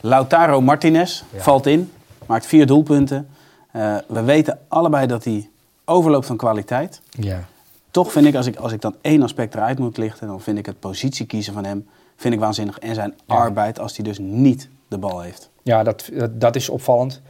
[0.00, 1.40] Lautaro Martinez Ja.
[1.40, 1.92] valt in,
[2.26, 3.28] maakt vier doelpunten.
[3.72, 5.50] Eh, we weten allebei dat hij
[5.84, 7.00] overloopt van kwaliteit.
[7.10, 7.44] Ja.
[7.90, 10.58] Toch vind ik als, ik, als ik dan één aspect eruit moet lichten, dan vind
[10.58, 12.78] ik het positie kiezen van hem vind ik waanzinnig.
[12.78, 13.34] En zijn Ja.
[13.34, 15.50] arbeid als hij dus niet de bal heeft.
[15.62, 17.20] Ja, dat, dat, dat is opvallend.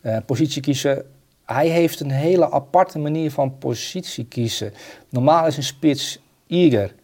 [0.00, 1.02] Eh, positie kiezen.
[1.52, 4.72] Hij heeft een hele aparte manier van positie kiezen.
[5.08, 6.94] Normaal is een spits eager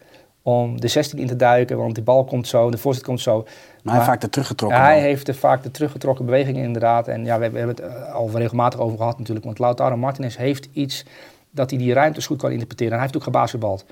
[0.41, 3.43] om de 16 in te duiken, want die bal komt zo, de voorzet komt zo.
[3.43, 3.47] Maar,
[3.83, 4.81] hij heeft vaak de teruggetrokken.
[4.81, 7.07] hij heeft er vaak de teruggetrokken bewegingen inderdaad.
[7.07, 9.45] En ja, we, we hebben het eh, al regelmatig over gehad natuurlijk.
[9.45, 11.05] Want Lautaro Martinez heeft iets
[11.51, 12.91] dat hij die ruimtes goed kan interpreteren.
[12.91, 13.85] En hij heeft ook gebasketbald.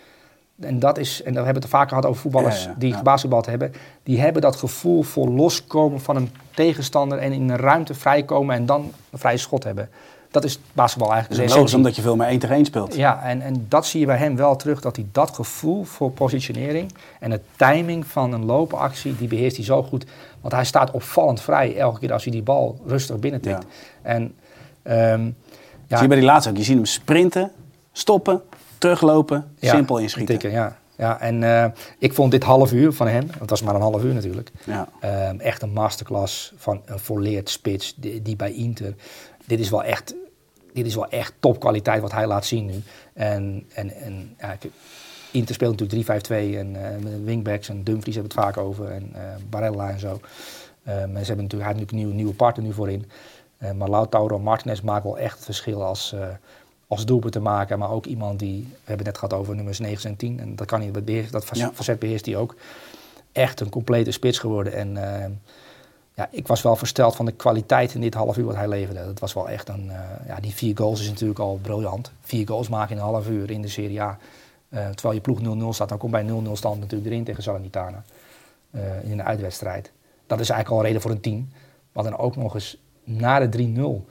[0.59, 2.93] En dat is, en we hebben het er vaker gehad over voetballers Ja, ja, die
[2.93, 3.73] gebasketbald hebben.
[4.03, 8.65] Die hebben dat gevoel voor loskomen van een tegenstander en in een ruimte vrijkomen en
[8.65, 9.89] dan een vrije schot hebben.
[10.41, 11.43] Dat is basketbal eigenlijk.
[11.43, 12.95] is de logisch omdat je veel meer 1 tegen 1 speelt.
[12.95, 16.11] Ja, en, en dat zie je bij hem wel terug, dat hij dat gevoel voor
[16.11, 20.05] positionering en de timing van een loopactie, die beheerst hij zo goed.
[20.41, 23.63] Want hij staat opvallend vrij elke keer als hij die bal rustig binnentikt.
[23.63, 24.11] Ja.
[24.11, 24.35] En
[24.83, 25.25] ehm,
[25.87, 26.57] ja, Zie je bij die laatste ook.
[26.57, 27.51] Je ziet hem sprinten,
[27.91, 28.41] stoppen,
[28.77, 30.39] teruglopen, ja, simpel inschieten.
[30.39, 30.77] tikken, ja.
[30.97, 31.65] Ja, en eh,
[31.99, 34.87] ik vond dit half uur van hem, het was maar een half uur natuurlijk, Ja.
[34.99, 38.95] ehm, echt een masterclass van een volleerd spits die, die bij Inter.
[39.45, 40.15] Dit is wel echt,
[40.77, 42.81] dit is wel echt topkwaliteit wat hij laat zien nu.
[43.13, 44.57] En, en, en ja,
[45.31, 49.21] Inter speelt natuurlijk 3-5-2 en eh, wingbacks en Dumfries hebben het vaak over en eh,
[49.49, 50.19] Barella en zo.
[50.83, 53.09] Ehm, en ze hebben natuurlijk, hij heeft natuurlijk een nieuwe, nieuwe partner nu voorin.
[53.57, 56.27] Eh, maar Lautaro Martinez maakt wel echt het verschil als, eh
[56.89, 57.79] als doelpunt te maken.
[57.79, 60.39] Maar ook iemand die, we hebben het net gehad over nummers 9 en 10.
[60.39, 61.71] En dat kan hij, dat, beheerst, dat fac- Ja.
[61.73, 62.55] facet beheerst hij ook.
[63.31, 64.73] Echt een complete spits geworden.
[64.73, 65.25] En eh,
[66.17, 69.05] ja, ik was wel versteld van de kwaliteit in dit half uur wat hij leverde.
[69.05, 72.11] Dat was wel echt een, eh, ja, die vier goals is natuurlijk al briljant.
[72.21, 74.17] Vier goals maken in een half uur in de Serie A.
[74.69, 78.03] Eh, terwijl je ploeg 0-0 staat, dan komt bij 0-0 stand natuurlijk erin tegen Salernitana.
[78.71, 79.91] eh, in een uitwedstrijd.
[80.27, 81.49] Dat is eigenlijk al een reden voor een team.
[81.91, 84.05] Maar dan ook nog eens na de 3-0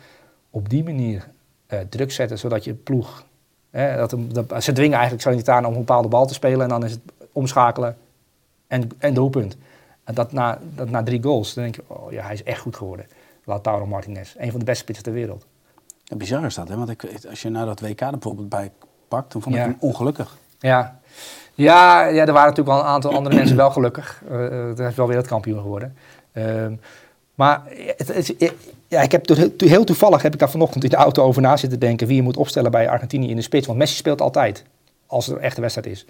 [0.51, 1.29] op die manier
[1.89, 3.25] druk zetten, zodat je ploeg...
[3.71, 4.15] Hè, dat,
[4.49, 7.01] dat- ze dwingen eigenlijk Salernitana om een bepaalde bal te spelen en dan is het
[7.33, 7.97] omschakelen
[8.67, 9.57] en, en doelpunt.
[10.07, 12.61] En dat na, dat na drie goals, dan denk je, oh ja, hij is echt
[12.61, 13.07] goed geworden.
[13.45, 15.47] Lautaro Martinez, een van de beste spitsen ter wereld.
[16.05, 16.77] Ja, bizar is dat, hè?
[16.77, 18.71] Want ik, als je nou dat WK er bijvoorbeeld bij
[19.09, 19.67] pakt, dan vond ik Ja.
[19.67, 20.37] hem ongelukkig.
[20.59, 20.99] Ja.
[21.55, 24.23] Ja, ja, er waren natuurlijk wel een aantal andere mensen wel gelukkig.
[24.31, 24.39] Eh,
[24.77, 25.97] hij is wel wereldkampioen geworden.
[26.33, 26.75] Ehm,
[27.35, 27.63] maar
[27.97, 28.55] het, het
[28.89, 31.57] ja, ik heb to- heel toevallig heb ik daar vanochtend in de auto over na
[31.57, 33.67] zitten denken wie je moet opstellen bij Argentinië in de spits.
[33.67, 34.65] Want Messi speelt altijd,
[35.07, 36.07] als er een echte wedstrijd is.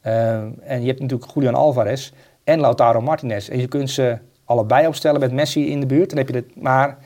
[0.00, 2.12] Ehm, en je hebt natuurlijk Julian Alvarez
[2.48, 3.48] en Lautaro Martinez.
[3.48, 6.08] En je kunt ze allebei opstellen met Messi in de buurt.
[6.08, 6.98] Dan heb je het, maar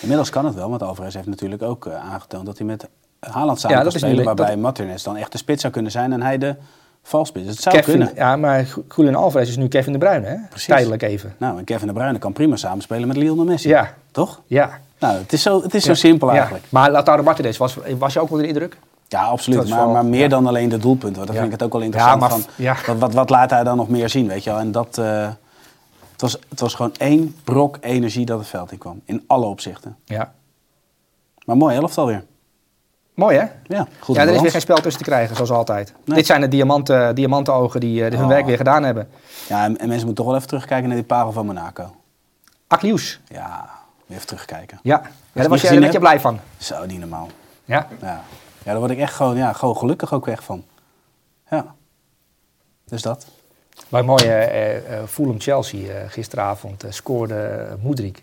[0.00, 2.88] Inmiddels kan het wel, want Alvarez heeft natuurlijk ook eh, aangetoond dat hij met
[3.20, 4.16] Haaland samen Ja, kan spelen.
[4.16, 6.54] niet- waarbij dat- Martinez dan echt de spits zou kunnen zijn en hij de
[7.02, 7.46] valspits.
[7.48, 8.14] Het zou Kevin, kunnen.
[8.14, 8.66] ja, maar
[8.96, 10.36] Julian Alvarez is nu Kevin de Bruyne, hè?
[10.48, 10.66] Precies.
[10.68, 11.34] Tijdelijk even.
[11.38, 13.68] Nou, en Kevin de Bruyne kan prima samenspelen met Lionel Messi.
[13.68, 13.94] Ja.
[14.10, 14.42] Toch?
[14.46, 14.70] Ja.
[14.98, 16.34] Nou, het is zo, het is zo simpel Ja.
[16.34, 16.64] eigenlijk.
[16.68, 18.76] Maar Lautaro Martinez, was, was je ook onder de indruk?
[19.08, 19.68] Ja, absoluut.
[19.68, 20.28] Maar, meer ja.
[20.28, 21.26] dan alleen de doelpunten.
[21.26, 21.40] Dat Ja.
[21.40, 22.22] vind ik het ook wel interessant.
[22.56, 24.58] Ja, maar van, wat, wat, laat hij dan nog meer zien, weet je wel?
[24.58, 24.98] En dat...
[24.98, 25.28] eh,
[26.12, 29.00] het, was, het was gewoon één brok energie dat het veld in kwam.
[29.04, 29.96] In alle opzichten.
[30.04, 30.32] Ja.
[31.44, 32.24] Maar mooi elftal weer.
[33.14, 33.44] Mooi, hè?
[33.76, 35.94] Ja, goed ja, er is weer geen spel tussen te krijgen, zoals altijd.
[36.04, 36.16] Nee.
[36.16, 38.28] Dit zijn de diamanten, diamantenogen die eh, hun Oh.
[38.28, 39.08] werk weer gedaan hebben.
[39.48, 41.94] Ja, en, en mensen moeten toch wel even terugkijken naar die parel van Monaco.
[42.66, 43.20] Aklius.
[43.28, 43.70] Ja,
[44.06, 44.78] weer even terugkijken.
[44.82, 45.02] Ja,
[45.32, 46.40] ja daar was je, je blij van.
[46.58, 47.28] Zo, niet normaal.
[47.64, 47.86] Ja.
[48.00, 48.22] Ja.
[48.64, 50.64] Ja, daar word ik echt gewoon, ja, gewoon gelukkig ook weg van.
[51.50, 51.74] Ja.
[52.84, 53.26] Dus dat.
[53.88, 58.22] Bij mooie eh, eh, Fulham-Chelsea eh, gisteravond scoorde Moedrik.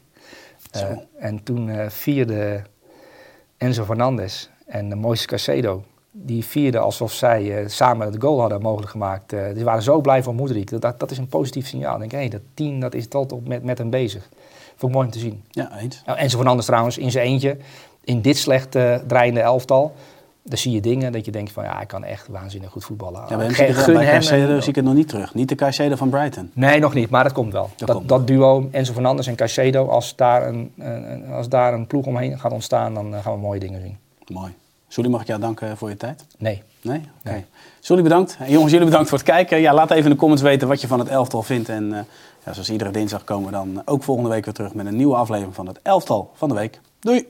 [1.18, 2.62] En toen vierde
[3.58, 5.84] Enzo Fernandez en de Moises Caicedo.
[6.12, 9.30] Die vierden alsof zij samen het goal hadden mogelijk gemaakt.
[9.54, 10.70] Die waren zo blij van Moedrik.
[10.70, 12.02] Dat, dat, dat is een positief signaal.
[12.02, 14.30] Ik denk, hé, dat team dat is tot op met, met hem bezig.
[14.76, 15.44] Vond ik mooi om te zien.
[15.50, 16.02] Ja, eens.
[16.06, 17.58] Nou, Enzo Fernandez trouwens in zijn eentje.
[18.04, 18.72] In dit slecht
[19.08, 19.94] draaiende elftal.
[20.44, 23.22] Dan zie je dingen dat je denkt van ja, hij kan echt waanzinnig goed voetballen.
[23.30, 24.86] Ja, bij hem Ge- zie ik het, gun bij hem Caicedo een- zie ik het
[24.86, 25.34] nog niet terug.
[25.34, 26.52] Niet de Caicedo van Brighton.
[26.54, 27.70] Nee, nog niet, maar dat komt wel.
[27.78, 30.72] Dat, komt dat, duo Enzo Fernandez en Caicedo, als daar een,
[31.32, 33.98] als daar een ploeg omheen gaat ontstaan, dan eh, gaan we mooie dingen zien.
[34.28, 34.54] Mooi.
[34.88, 36.26] Sully, mag ik jou danken voor je tijd?
[36.38, 36.62] Nee.
[36.82, 36.98] Nee?
[37.20, 37.32] Oké.
[37.32, 37.46] Nee.
[37.80, 38.38] Sully, bedankt.
[38.40, 39.60] En jongens, jullie bedankt voor het kijken.
[39.60, 41.70] Ja, laat even in de comments weten wat je van het elftal vindt.
[41.70, 42.00] En eh,
[42.46, 45.16] ja, zoals iedere dinsdag komen we dan ook volgende week weer terug met een nieuwe
[45.16, 46.80] aflevering van het elftal van de week.
[47.00, 47.26] Doei!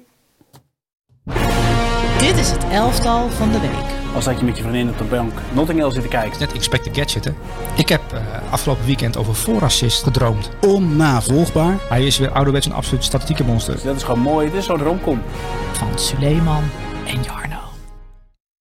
[2.22, 4.13] Dit is het elftal van de week.
[4.15, 6.39] Als dat je met je vriendin op de bank Notting Hill zit te kijken.
[6.39, 7.32] Net Inspector Gadget, hè?
[7.76, 10.49] Ik heb eh, afgelopen weekend over voorassist gedroomd.
[10.61, 11.78] Onnavolgbaar.
[11.89, 13.74] Hij is weer ouderwets een absoluut statistiekenmonster.
[13.74, 14.49] Dus dat is gewoon mooi.
[14.49, 15.22] Dit is zo'n romcom.
[15.72, 16.63] Van Suleiman
[17.05, 17.40] en Jar.